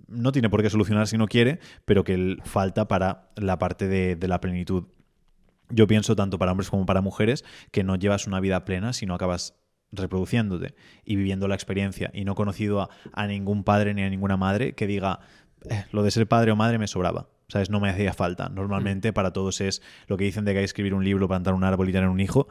no 0.09 0.33
tiene 0.33 0.51
por 0.51 0.63
qué 0.63 0.71
solucionar 0.71 1.07
si 1.07 1.17
no 1.17 1.27
quiere, 1.27 1.59
pero 1.85 2.05
que 2.05 2.37
falta 2.45 2.89
para 2.89 3.31
la 3.37 3.59
parte 3.59 3.89
de, 3.89 4.29
la 4.29 4.41
plenitud. 4.41 4.85
Yo 5.71 5.87
pienso 5.87 6.17
tanto 6.17 6.39
para 6.39 6.53
hombres 6.53 6.71
como 6.71 6.87
para 6.87 7.01
mujeres 7.01 7.45
que 7.71 7.83
no 7.85 7.97
llevas 7.97 8.27
una 8.27 8.41
vida 8.41 8.65
plena 8.65 8.93
si 8.93 9.07
no 9.07 9.15
acabas 9.15 9.55
reproduciéndote 9.91 10.75
y 11.05 11.17
viviendo 11.17 11.49
la 11.49 11.55
experiencia 11.55 12.11
y 12.15 12.25
no 12.25 12.35
conocido 12.35 12.88
a, 13.12 13.27
ningún 13.27 13.65
padre 13.65 13.95
ni 13.95 14.03
a 14.03 14.11
ninguna 14.11 14.37
madre 14.37 14.75
que 14.75 14.87
diga 14.87 15.21
eh, 15.69 15.85
lo 15.93 16.03
de 16.03 16.11
ser 16.11 16.27
padre 16.27 16.53
o 16.53 16.57
madre 16.57 16.79
me 16.79 16.87
sobraba. 16.87 17.29
¿Sabes? 17.49 17.69
No 17.69 17.81
me 17.81 17.91
hacía 17.91 18.15
falta. 18.15 18.49
Normalmente 18.49 19.12
para 19.12 19.33
todos 19.35 19.61
es 19.61 19.83
lo 20.07 20.17
que 20.17 20.25
dicen 20.25 20.47
de 20.47 20.53
que 20.53 20.59
hay 20.59 20.62
que 20.62 20.67
escribir 20.67 20.95
un 20.95 21.05
libro, 21.05 21.29
plantar 21.29 21.53
un 21.53 21.65
árbol 21.65 21.88
y 21.88 21.93
tener 21.93 22.09
un 22.09 22.21
hijo 22.21 22.49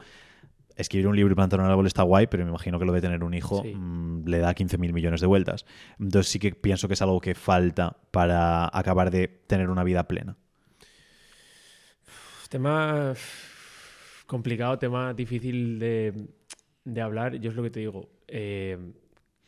escribir 0.82 1.08
un 1.08 1.16
libro 1.16 1.32
y 1.32 1.34
plantar 1.34 1.60
un 1.60 1.66
árbol 1.66 1.86
está 1.86 2.02
guay, 2.02 2.26
pero 2.26 2.44
me 2.44 2.50
imagino 2.50 2.78
que 2.78 2.84
lo 2.84 2.92
de 2.92 3.00
tener 3.00 3.24
un 3.24 3.34
hijo 3.34 3.64
mm, 3.64 4.26
le 4.26 4.38
da 4.38 4.54
15.000 4.54 4.92
millones 4.92 5.20
de 5.20 5.26
vueltas. 5.26 5.64
Entonces 5.98 6.30
sí 6.30 6.38
que 6.38 6.52
pienso 6.52 6.88
que 6.88 6.94
es 6.94 7.02
algo 7.02 7.20
que 7.20 7.34
falta 7.34 7.96
para 8.10 8.70
acabar 8.76 9.10
de 9.10 9.28
tener 9.28 9.70
una 9.70 9.84
vida 9.84 10.06
plena. 10.06 10.36
Tema 12.48 13.14
complicado, 14.26 14.78
tema 14.78 15.14
difícil 15.14 15.78
de, 15.78 17.00
hablar. 17.00 17.36
Yo 17.36 17.50
es 17.50 17.56
lo 17.56 17.62
que 17.62 17.70
te 17.70 17.80
digo. 17.80 18.10
Eh, 18.28 18.78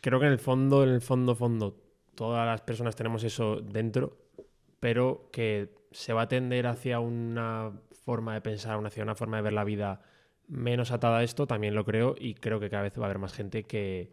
creo 0.01 0.19
que 0.21 0.27
en 0.27 0.33
el 0.33 0.39
fondo, 0.39 0.85
en 0.85 0.91
el 0.91 1.01
fondo, 1.01 1.35
fondo, 1.35 1.77
todas 2.15 2.47
las 2.47 2.61
personas 2.63 2.97
tenemos 2.97 3.25
eso 3.25 3.61
dentro, 3.61 4.17
pero 4.81 5.29
que 5.33 5.75
se 5.91 6.13
va 6.13 6.23
a 6.23 6.29
tender 6.29 6.67
hacia 6.67 7.01
una 7.01 7.73
forma 8.05 8.35
de 8.35 8.41
pensar, 8.41 8.85
hacia 8.85 9.03
una 9.03 9.15
forma 9.15 9.39
de 9.39 9.43
ver 9.43 9.53
la 9.53 9.65
vida 9.65 10.03
menos 10.49 10.91
atada 10.91 11.19
a 11.19 11.23
esto, 11.23 11.47
también 11.47 11.75
lo 11.75 11.85
creo, 11.85 12.15
y 12.19 12.35
creo 12.35 12.61
que 12.61 12.71
cada 12.71 12.83
vez 12.83 12.93
va 12.99 13.03
a 13.03 13.07
haber 13.07 13.19
más 13.19 13.33
gente 13.33 13.65
que. 13.65 14.11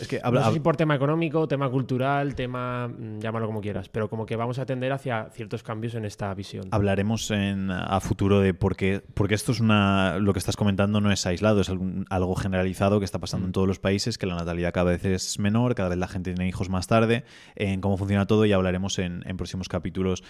Es 0.00 0.06
que 0.06 0.20
habla, 0.22 0.40
no 0.40 0.46
sé 0.48 0.52
si 0.52 0.60
por 0.60 0.76
tema 0.76 0.94
económico, 0.94 1.48
tema 1.48 1.70
cultural, 1.70 2.34
tema. 2.34 2.88
Mm, 2.88 3.20
llámalo 3.20 3.46
como 3.46 3.62
quieras, 3.62 3.88
pero 3.88 4.10
como 4.10 4.26
que 4.26 4.36
vamos 4.36 4.58
a 4.58 4.66
tender 4.66 4.92
hacia 4.92 5.30
ciertos 5.32 5.62
cambios 5.62 5.94
en 5.94 6.04
esta 6.04 6.32
visión. 6.34 6.68
Hablaremos 6.70 7.30
en, 7.30 7.70
a 7.70 7.98
futuro 8.00 8.40
de 8.40 8.52
por 8.52 8.76
qué. 8.76 9.02
Porque 9.14 9.34
esto 9.34 9.52
es 9.52 9.60
una. 9.60 10.18
Lo 10.18 10.34
que 10.34 10.38
estás 10.38 10.56
comentando 10.56 11.00
no 11.00 11.10
es 11.10 11.24
aislado, 11.26 11.62
es 11.62 11.70
algo 11.70 12.34
generalizado 12.36 12.98
que 12.98 13.06
está 13.06 13.18
pasando 13.18 13.46
en 13.46 13.50
mm. 13.50 13.52
todos 13.52 13.66
los 13.66 13.78
países, 13.78 14.18
que 14.18 14.26
la 14.26 14.36
natalidad 14.36 14.72
cada 14.72 14.90
vez 14.90 15.04
es 15.04 15.38
menor, 15.38 15.74
cada 15.74 15.88
vez 15.88 15.98
la 15.98 16.08
gente 16.08 16.34
tiene 16.34 16.48
hijos 16.48 16.68
más 16.68 16.86
tarde, 16.86 17.24
en 17.54 17.80
cómo 17.80 17.96
funciona 17.96 18.26
todo, 18.26 18.44
y 18.44 18.52
hablaremos 18.52 18.98
en, 18.98 19.22
en 19.26 19.36
próximos 19.38 19.68
capítulos. 19.68 20.22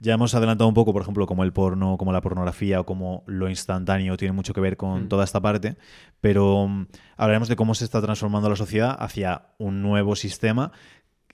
Ya 0.00 0.14
hemos 0.14 0.34
adelantado 0.34 0.68
un 0.68 0.74
poco, 0.74 0.92
por 0.92 1.00
ejemplo, 1.00 1.26
como 1.26 1.42
el 1.42 1.52
porno, 1.52 1.96
como 1.96 2.12
la 2.12 2.20
pornografía 2.20 2.80
o 2.80 2.84
como 2.84 3.24
lo 3.26 3.48
instantáneo 3.48 4.16
tiene 4.16 4.32
mucho 4.32 4.52
que 4.52 4.60
ver 4.60 4.76
con 4.76 4.83
con 4.84 5.04
mm. 5.04 5.08
toda 5.08 5.24
esta 5.24 5.40
parte, 5.40 5.76
pero 6.20 6.68
mm, 6.68 6.86
hablaremos 7.16 7.48
de 7.48 7.56
cómo 7.56 7.74
se 7.74 7.84
está 7.84 8.02
transformando 8.02 8.50
la 8.50 8.56
sociedad 8.56 8.94
hacia 8.98 9.46
un 9.58 9.82
nuevo 9.82 10.14
sistema 10.16 10.72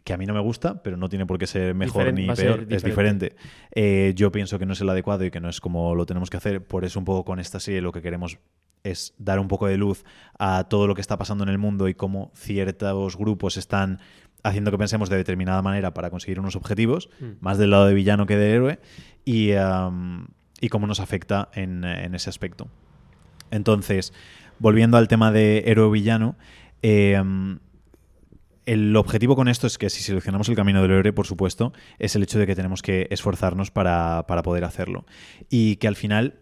que 0.04 0.12
a 0.12 0.16
mí 0.16 0.24
no 0.24 0.34
me 0.34 0.40
gusta, 0.40 0.82
pero 0.82 0.96
no 0.96 1.08
tiene 1.08 1.26
por 1.26 1.38
qué 1.38 1.46
ser 1.46 1.74
mejor 1.74 2.12
ni 2.12 2.26
peor, 2.26 2.66
es 2.70 2.82
diferente. 2.82 3.36
Eh, 3.74 4.12
yo 4.16 4.32
pienso 4.32 4.58
que 4.58 4.66
no 4.66 4.72
es 4.72 4.80
el 4.80 4.88
adecuado 4.88 5.24
y 5.24 5.30
que 5.30 5.40
no 5.40 5.48
es 5.48 5.60
como 5.60 5.94
lo 5.94 6.06
tenemos 6.06 6.30
que 6.30 6.36
hacer, 6.36 6.64
por 6.64 6.84
eso 6.84 6.98
un 6.98 7.04
poco 7.04 7.24
con 7.24 7.38
esta 7.38 7.60
serie 7.60 7.82
lo 7.82 7.92
que 7.92 8.00
queremos 8.00 8.38
es 8.82 9.14
dar 9.18 9.38
un 9.38 9.48
poco 9.48 9.66
de 9.66 9.76
luz 9.76 10.04
a 10.38 10.64
todo 10.64 10.86
lo 10.86 10.94
que 10.94 11.02
está 11.02 11.18
pasando 11.18 11.44
en 11.44 11.50
el 11.50 11.58
mundo 11.58 11.86
y 11.88 11.94
cómo 11.94 12.32
ciertos 12.34 13.16
grupos 13.16 13.58
están 13.58 14.00
haciendo 14.42 14.70
que 14.70 14.78
pensemos 14.78 15.10
de 15.10 15.18
determinada 15.18 15.60
manera 15.60 15.92
para 15.92 16.08
conseguir 16.08 16.40
unos 16.40 16.56
objetivos, 16.56 17.10
mm. 17.20 17.32
más 17.40 17.58
del 17.58 17.70
lado 17.70 17.86
de 17.86 17.92
villano 17.92 18.24
que 18.24 18.36
de 18.36 18.54
héroe, 18.54 18.78
y, 19.26 19.50
y 20.60 20.68
cómo 20.70 20.86
nos 20.86 21.00
afecta 21.00 21.50
en 21.52 21.84
ese 22.14 22.30
aspecto. 22.30 22.68
Entonces, 23.50 24.12
volviendo 24.58 24.96
al 24.96 25.08
tema 25.08 25.32
de 25.32 25.64
héroe-villano, 25.66 26.36
em, 26.82 27.58
el 28.66 28.94
objetivo 28.96 29.34
con 29.36 29.48
esto 29.48 29.66
es 29.66 29.78
que 29.78 29.90
si 29.90 30.02
seleccionamos 30.02 30.48
el 30.48 30.56
camino 30.56 30.82
del 30.82 30.92
héroe, 30.92 31.12
por 31.12 31.26
supuesto, 31.26 31.72
es 31.98 32.14
el 32.14 32.22
hecho 32.22 32.38
de 32.38 32.46
que 32.46 32.54
tenemos 32.54 32.82
que 32.82 33.08
esforzarnos 33.10 33.70
para, 33.70 34.24
para 34.28 34.42
poder 34.42 34.64
hacerlo. 34.64 35.06
Y 35.48 35.76
que 35.76 35.88
al 35.88 35.96
final 35.96 36.34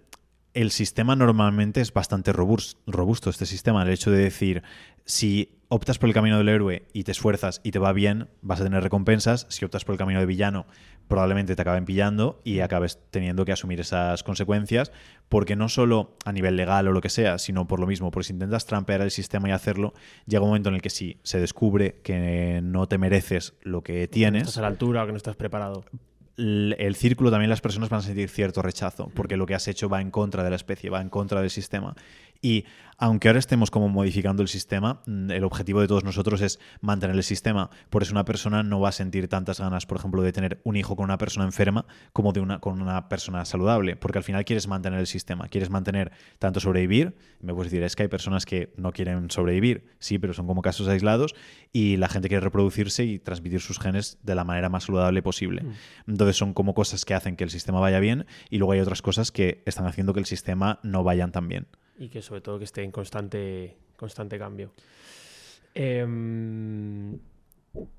el 0.54 0.70
sistema 0.70 1.14
normalmente 1.16 1.80
es 1.80 1.92
bastante 1.92 2.32
robusto, 2.32 3.30
este 3.30 3.46
sistema. 3.46 3.82
El 3.82 3.90
hecho 3.90 4.10
de 4.10 4.18
decir, 4.18 4.62
si 5.04 5.50
optas 5.68 5.98
por 5.98 6.08
el 6.08 6.14
camino 6.14 6.38
del 6.38 6.48
héroe 6.48 6.86
y 6.92 7.04
te 7.04 7.12
esfuerzas 7.12 7.60
y 7.62 7.70
te 7.70 7.78
va 7.78 7.92
bien, 7.92 8.28
vas 8.42 8.60
a 8.60 8.64
tener 8.64 8.82
recompensas. 8.82 9.46
Si 9.50 9.64
optas 9.64 9.84
por 9.84 9.94
el 9.94 9.98
camino 9.98 10.20
de 10.20 10.26
villano, 10.26 10.66
probablemente 11.06 11.54
te 11.54 11.62
acaben 11.62 11.84
pillando 11.84 12.40
y 12.44 12.60
acabes 12.60 12.98
teniendo 13.10 13.44
que 13.44 13.52
asumir 13.52 13.80
esas 13.80 14.22
consecuencias, 14.22 14.92
porque 15.28 15.56
no 15.56 15.68
solo 15.68 16.16
a 16.24 16.32
nivel 16.32 16.56
legal 16.56 16.88
o 16.88 16.92
lo 16.92 17.00
que 17.00 17.10
sea, 17.10 17.38
sino 17.38 17.66
por 17.66 17.80
lo 17.80 17.86
mismo, 17.86 18.10
porque 18.10 18.26
si 18.28 18.32
intentas 18.32 18.66
trampear 18.66 19.00
el 19.02 19.10
sistema 19.10 19.48
y 19.48 19.52
hacerlo, 19.52 19.94
llega 20.26 20.42
un 20.42 20.48
momento 20.48 20.70
en 20.70 20.76
el 20.76 20.82
que 20.82 20.90
si 20.90 21.18
se 21.22 21.40
descubre 21.40 22.00
que 22.02 22.60
no 22.62 22.88
te 22.88 22.98
mereces 22.98 23.54
lo 23.62 23.82
que 23.82 24.08
tienes. 24.08 24.42
No 24.42 24.48
estás 24.48 24.58
a 24.58 24.62
la 24.62 24.68
altura 24.68 25.02
o 25.02 25.06
que 25.06 25.12
no 25.12 25.18
estás 25.18 25.36
preparado 25.36 25.84
el 26.38 26.94
círculo 26.94 27.30
también 27.30 27.50
las 27.50 27.60
personas 27.60 27.88
van 27.88 27.98
a 27.98 28.02
sentir 28.02 28.28
cierto 28.28 28.62
rechazo, 28.62 29.10
porque 29.14 29.36
lo 29.36 29.44
que 29.44 29.54
has 29.54 29.66
hecho 29.66 29.88
va 29.88 30.00
en 30.00 30.10
contra 30.10 30.44
de 30.44 30.50
la 30.50 30.56
especie, 30.56 30.88
va 30.88 31.00
en 31.00 31.08
contra 31.08 31.40
del 31.40 31.50
sistema. 31.50 31.96
Y 32.40 32.64
aunque 33.00 33.28
ahora 33.28 33.38
estemos 33.38 33.70
como 33.70 33.88
modificando 33.88 34.42
el 34.42 34.48
sistema, 34.48 35.02
mm, 35.06 35.30
el 35.30 35.44
objetivo 35.44 35.80
de 35.80 35.86
todos 35.86 36.02
nosotros 36.02 36.40
es 36.40 36.58
mantener 36.80 37.14
el 37.14 37.22
sistema. 37.22 37.70
Por 37.90 38.02
eso 38.02 38.12
una 38.12 38.24
persona 38.24 38.64
no 38.64 38.80
va 38.80 38.88
a 38.88 38.92
sentir 38.92 39.28
tantas 39.28 39.60
ganas, 39.60 39.86
por 39.86 39.98
ejemplo, 39.98 40.20
de 40.22 40.32
tener 40.32 40.60
un 40.64 40.76
hijo 40.76 40.96
con 40.96 41.04
una 41.04 41.16
persona 41.16 41.46
enferma 41.46 41.86
como 42.12 42.32
de 42.32 42.40
una 42.40 42.58
con 42.58 42.82
una 42.82 43.08
persona 43.08 43.44
saludable, 43.44 43.94
porque 43.94 44.18
al 44.18 44.24
final 44.24 44.44
quieres 44.44 44.66
mantener 44.66 44.98
el 44.98 45.06
sistema, 45.06 45.46
quieres 45.46 45.70
mantener 45.70 46.10
tanto 46.40 46.58
sobrevivir, 46.58 47.16
me 47.40 47.54
puedes 47.54 47.70
decir, 47.70 47.84
es 47.84 47.94
que 47.94 48.02
hay 48.02 48.08
personas 48.08 48.44
que 48.44 48.72
no 48.76 48.92
quieren 48.92 49.30
sobrevivir, 49.30 49.86
sí, 50.00 50.18
pero 50.18 50.34
son 50.34 50.48
como 50.48 50.60
casos 50.60 50.88
aislados 50.88 51.36
y 51.72 51.98
la 51.98 52.08
gente 52.08 52.28
quiere 52.28 52.40
reproducirse 52.40 53.04
y 53.04 53.20
transmitir 53.20 53.60
sus 53.60 53.78
genes 53.78 54.18
de 54.24 54.34
la 54.34 54.42
manera 54.42 54.68
más 54.70 54.84
saludable 54.84 55.22
posible. 55.22 55.62
Mm. 55.62 56.10
Entonces 56.10 56.36
son 56.36 56.52
como 56.52 56.74
cosas 56.74 57.04
que 57.04 57.14
hacen 57.14 57.36
que 57.36 57.44
el 57.44 57.50
sistema 57.50 57.78
vaya 57.78 58.00
bien 58.00 58.26
y 58.50 58.58
luego 58.58 58.72
hay 58.72 58.80
otras 58.80 59.02
cosas 59.02 59.30
que 59.30 59.62
están 59.66 59.86
haciendo 59.86 60.14
que 60.14 60.20
el 60.20 60.26
sistema 60.26 60.80
no 60.82 61.04
vayan 61.04 61.30
tan 61.30 61.46
bien 61.46 61.68
y 61.98 62.08
que 62.08 62.22
sobre 62.22 62.40
todo 62.40 62.58
que 62.58 62.64
esté 62.64 62.82
en 62.82 62.90
constante, 62.90 63.76
constante 63.96 64.38
cambio. 64.38 64.72
Em, 65.74 67.18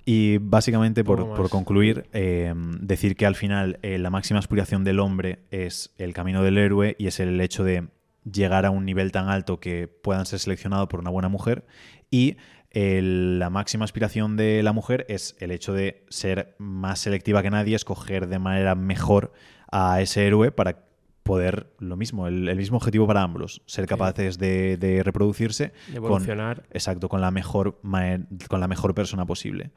y 0.05 0.37
básicamente, 0.39 1.03
por, 1.03 1.49
concluir, 1.49 2.07
em, 2.11 2.79
decir 2.81 3.15
que 3.15 3.25
al 3.25 3.35
final 3.35 3.79
eh, 3.81 3.97
la 3.97 4.09
máxima 4.09 4.39
aspiración 4.39 4.83
del 4.83 4.99
hombre 4.99 5.39
es 5.51 5.93
el 5.97 6.13
camino 6.13 6.43
del 6.43 6.57
héroe 6.57 6.95
y 6.97 7.07
es 7.07 7.19
el 7.19 7.39
hecho 7.39 7.63
de 7.63 7.87
llegar 8.29 8.65
a 8.65 8.71
un 8.71 8.85
nivel 8.85 9.11
tan 9.11 9.29
alto 9.29 9.59
que 9.59 9.87
puedan 9.87 10.25
ser 10.25 10.39
seleccionados 10.39 10.87
por 10.87 10.99
una 10.99 11.09
buena 11.09 11.29
mujer 11.29 11.65
y 12.11 12.37
la 12.71 13.49
máxima 13.49 13.85
aspiración 13.85 14.37
de 14.37 14.61
la 14.61 14.73
mujer 14.73 15.05
es 15.09 15.35
el 15.39 15.51
hecho 15.51 15.73
de 15.73 16.05
ser 16.09 16.55
más 16.59 16.99
selectiva 16.99 17.41
que 17.41 17.49
nadie, 17.49 17.75
escoger 17.75 18.27
de 18.27 18.39
manera 18.39 18.75
mejor 18.75 19.33
a 19.71 20.01
ese 20.01 20.27
héroe 20.27 20.51
para 20.51 20.88
poder 21.29 21.67
lo 21.77 21.95
mismo, 21.95 22.25
el, 22.25 22.55
mismo 22.55 22.77
objetivo 22.77 23.05
para 23.05 23.21
ambos, 23.21 23.61
ser 23.67 23.85
capaces 23.85 24.39
de, 24.39 25.01
reproducirse, 25.05 25.73
evolucionar. 25.93 26.63
Con, 26.63 26.65
exacto, 26.71 27.07
con 27.07 27.21
la 27.21 27.29
mejor 27.29 27.79
con 27.81 28.59
la 28.59 28.67
mejor 28.67 28.95
persona 28.95 29.27
posible. 29.27 29.69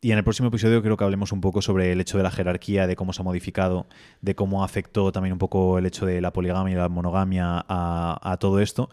Y 0.00 0.10
en 0.10 0.18
el 0.18 0.24
próximo 0.24 0.48
episodio 0.48 0.82
creo 0.82 0.96
que 0.96 1.04
hablemos 1.04 1.30
un 1.30 1.40
poco 1.40 1.62
sobre 1.62 1.92
el 1.92 2.00
hecho 2.00 2.16
de 2.16 2.24
la 2.24 2.32
jerarquía, 2.32 2.88
de 2.88 2.96
cómo 2.96 3.12
se 3.12 3.22
ha 3.22 3.24
modificado, 3.24 3.86
de 4.20 4.34
cómo 4.34 4.64
afectó 4.64 5.12
también 5.12 5.34
un 5.34 5.38
poco 5.38 5.78
el 5.78 5.86
hecho 5.86 6.06
de 6.06 6.20
la 6.20 6.32
poligamia 6.32 6.72
y 6.72 6.76
la 6.76 6.88
monogamia 6.88 7.64
a, 7.68 8.36
todo 8.40 8.58
esto. 8.58 8.90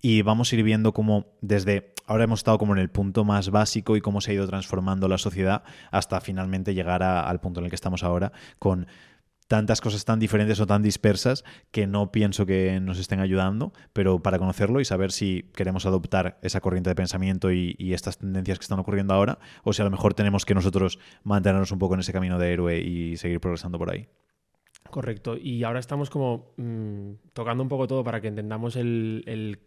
Y 0.00 0.22
vamos 0.22 0.52
a 0.52 0.56
ir 0.56 0.62
viendo 0.62 0.92
cómo 0.92 1.26
desde 1.40 1.94
ahora 2.06 2.22
hemos 2.22 2.38
estado 2.38 2.58
como 2.58 2.74
en 2.74 2.78
el 2.78 2.90
punto 2.90 3.24
más 3.24 3.50
básico 3.50 3.96
y 3.96 4.00
cómo 4.00 4.20
se 4.20 4.30
ha 4.30 4.34
ido 4.34 4.46
transformando 4.46 5.08
la 5.08 5.18
sociedad 5.18 5.64
hasta 5.90 6.20
finalmente 6.20 6.74
llegar 6.74 7.02
al 7.02 7.40
punto 7.40 7.58
en 7.58 7.64
el 7.64 7.70
que 7.70 7.74
estamos 7.74 8.04
ahora 8.04 8.30
con 8.60 8.86
tantas 9.48 9.80
cosas 9.80 10.04
tan 10.04 10.18
diferentes 10.18 10.60
o 10.60 10.66
tan 10.66 10.82
dispersas 10.82 11.44
que 11.70 11.86
no 11.86 12.10
pienso 12.10 12.46
que 12.46 12.80
nos 12.80 12.98
estén 12.98 13.20
ayudando, 13.20 13.72
pero 13.92 14.20
para 14.20 14.38
conocerlo 14.38 14.80
y 14.80 14.84
saber 14.84 15.12
si 15.12 15.50
queremos 15.54 15.86
adoptar 15.86 16.38
esa 16.42 16.60
corriente 16.60 16.90
de 16.90 16.94
pensamiento 16.94 17.52
y, 17.52 17.76
estas 17.96 18.18
tendencias 18.18 18.58
que 18.58 18.64
están 18.64 18.78
ocurriendo 18.78 19.14
ahora, 19.14 19.38
o 19.64 19.72
si 19.72 19.80
a 19.80 19.84
lo 19.84 19.90
mejor 19.90 20.12
tenemos 20.12 20.44
que 20.44 20.54
nosotros 20.54 20.98
mantenernos 21.24 21.72
un 21.72 21.78
poco 21.78 21.94
en 21.94 22.00
ese 22.00 22.12
camino 22.12 22.38
de 22.38 22.52
héroe 22.52 22.78
y 22.78 23.16
seguir 23.16 23.40
progresando 23.40 23.78
por 23.78 23.90
ahí. 23.90 24.06
Correcto. 24.90 25.36
Y 25.36 25.64
ahora 25.64 25.78
estamos 25.78 26.10
como 26.10 26.52
mm, 26.56 27.12
tocando 27.32 27.62
un 27.62 27.68
poco 27.68 27.86
todo 27.86 28.04
para 28.04 28.20
que 28.20 28.28
entendamos 28.28 28.76
el, 28.76 29.58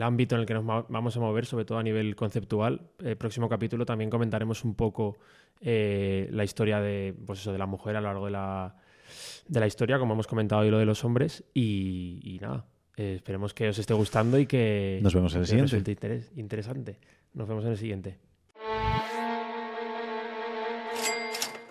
ámbito 0.00 0.34
en 0.34 0.40
el 0.40 0.46
que 0.46 0.54
nos 0.54 0.64
vamos 0.64 1.16
a 1.16 1.20
mover, 1.20 1.44
sobre 1.44 1.64
todo 1.64 1.78
a 1.78 1.82
nivel 1.82 2.16
conceptual. 2.16 2.90
El 2.98 3.16
próximo 3.16 3.48
capítulo 3.48 3.84
también 3.84 4.08
comentaremos 4.08 4.64
un 4.64 4.74
poco 4.74 5.18
eh, 5.60 6.28
la 6.32 6.44
historia 6.44 6.80
de, 6.80 7.14
pues 7.26 7.40
eso, 7.40 7.52
de 7.52 7.58
la 7.58 7.66
mujer 7.66 7.96
a 7.96 8.00
lo 8.00 8.08
largo 8.08 8.24
de 8.26 8.32
la 8.32 8.76
de 9.48 9.60
la 9.60 9.66
historia, 9.66 9.98
como 9.98 10.14
hemos 10.14 10.26
comentado 10.26 10.62
hoy 10.62 10.70
lo 10.70 10.78
de 10.78 10.84
los 10.84 11.04
hombres. 11.04 11.44
Y, 11.54 12.38
nada, 12.40 12.66
eh, 12.96 13.14
esperemos 13.16 13.54
que 13.54 13.68
os 13.68 13.78
esté 13.78 13.94
gustando 13.94 14.38
y 14.38 14.46
que 14.46 15.00
nos 15.02 15.14
vemos 15.14 15.34
en 15.34 15.40
el 15.40 15.46
siguiente. 15.46 16.26
interesante. 16.36 16.98
Nos 17.34 17.48
vemos 17.48 17.64
en 17.64 17.70
el 17.72 17.78
siguiente. 17.78 18.18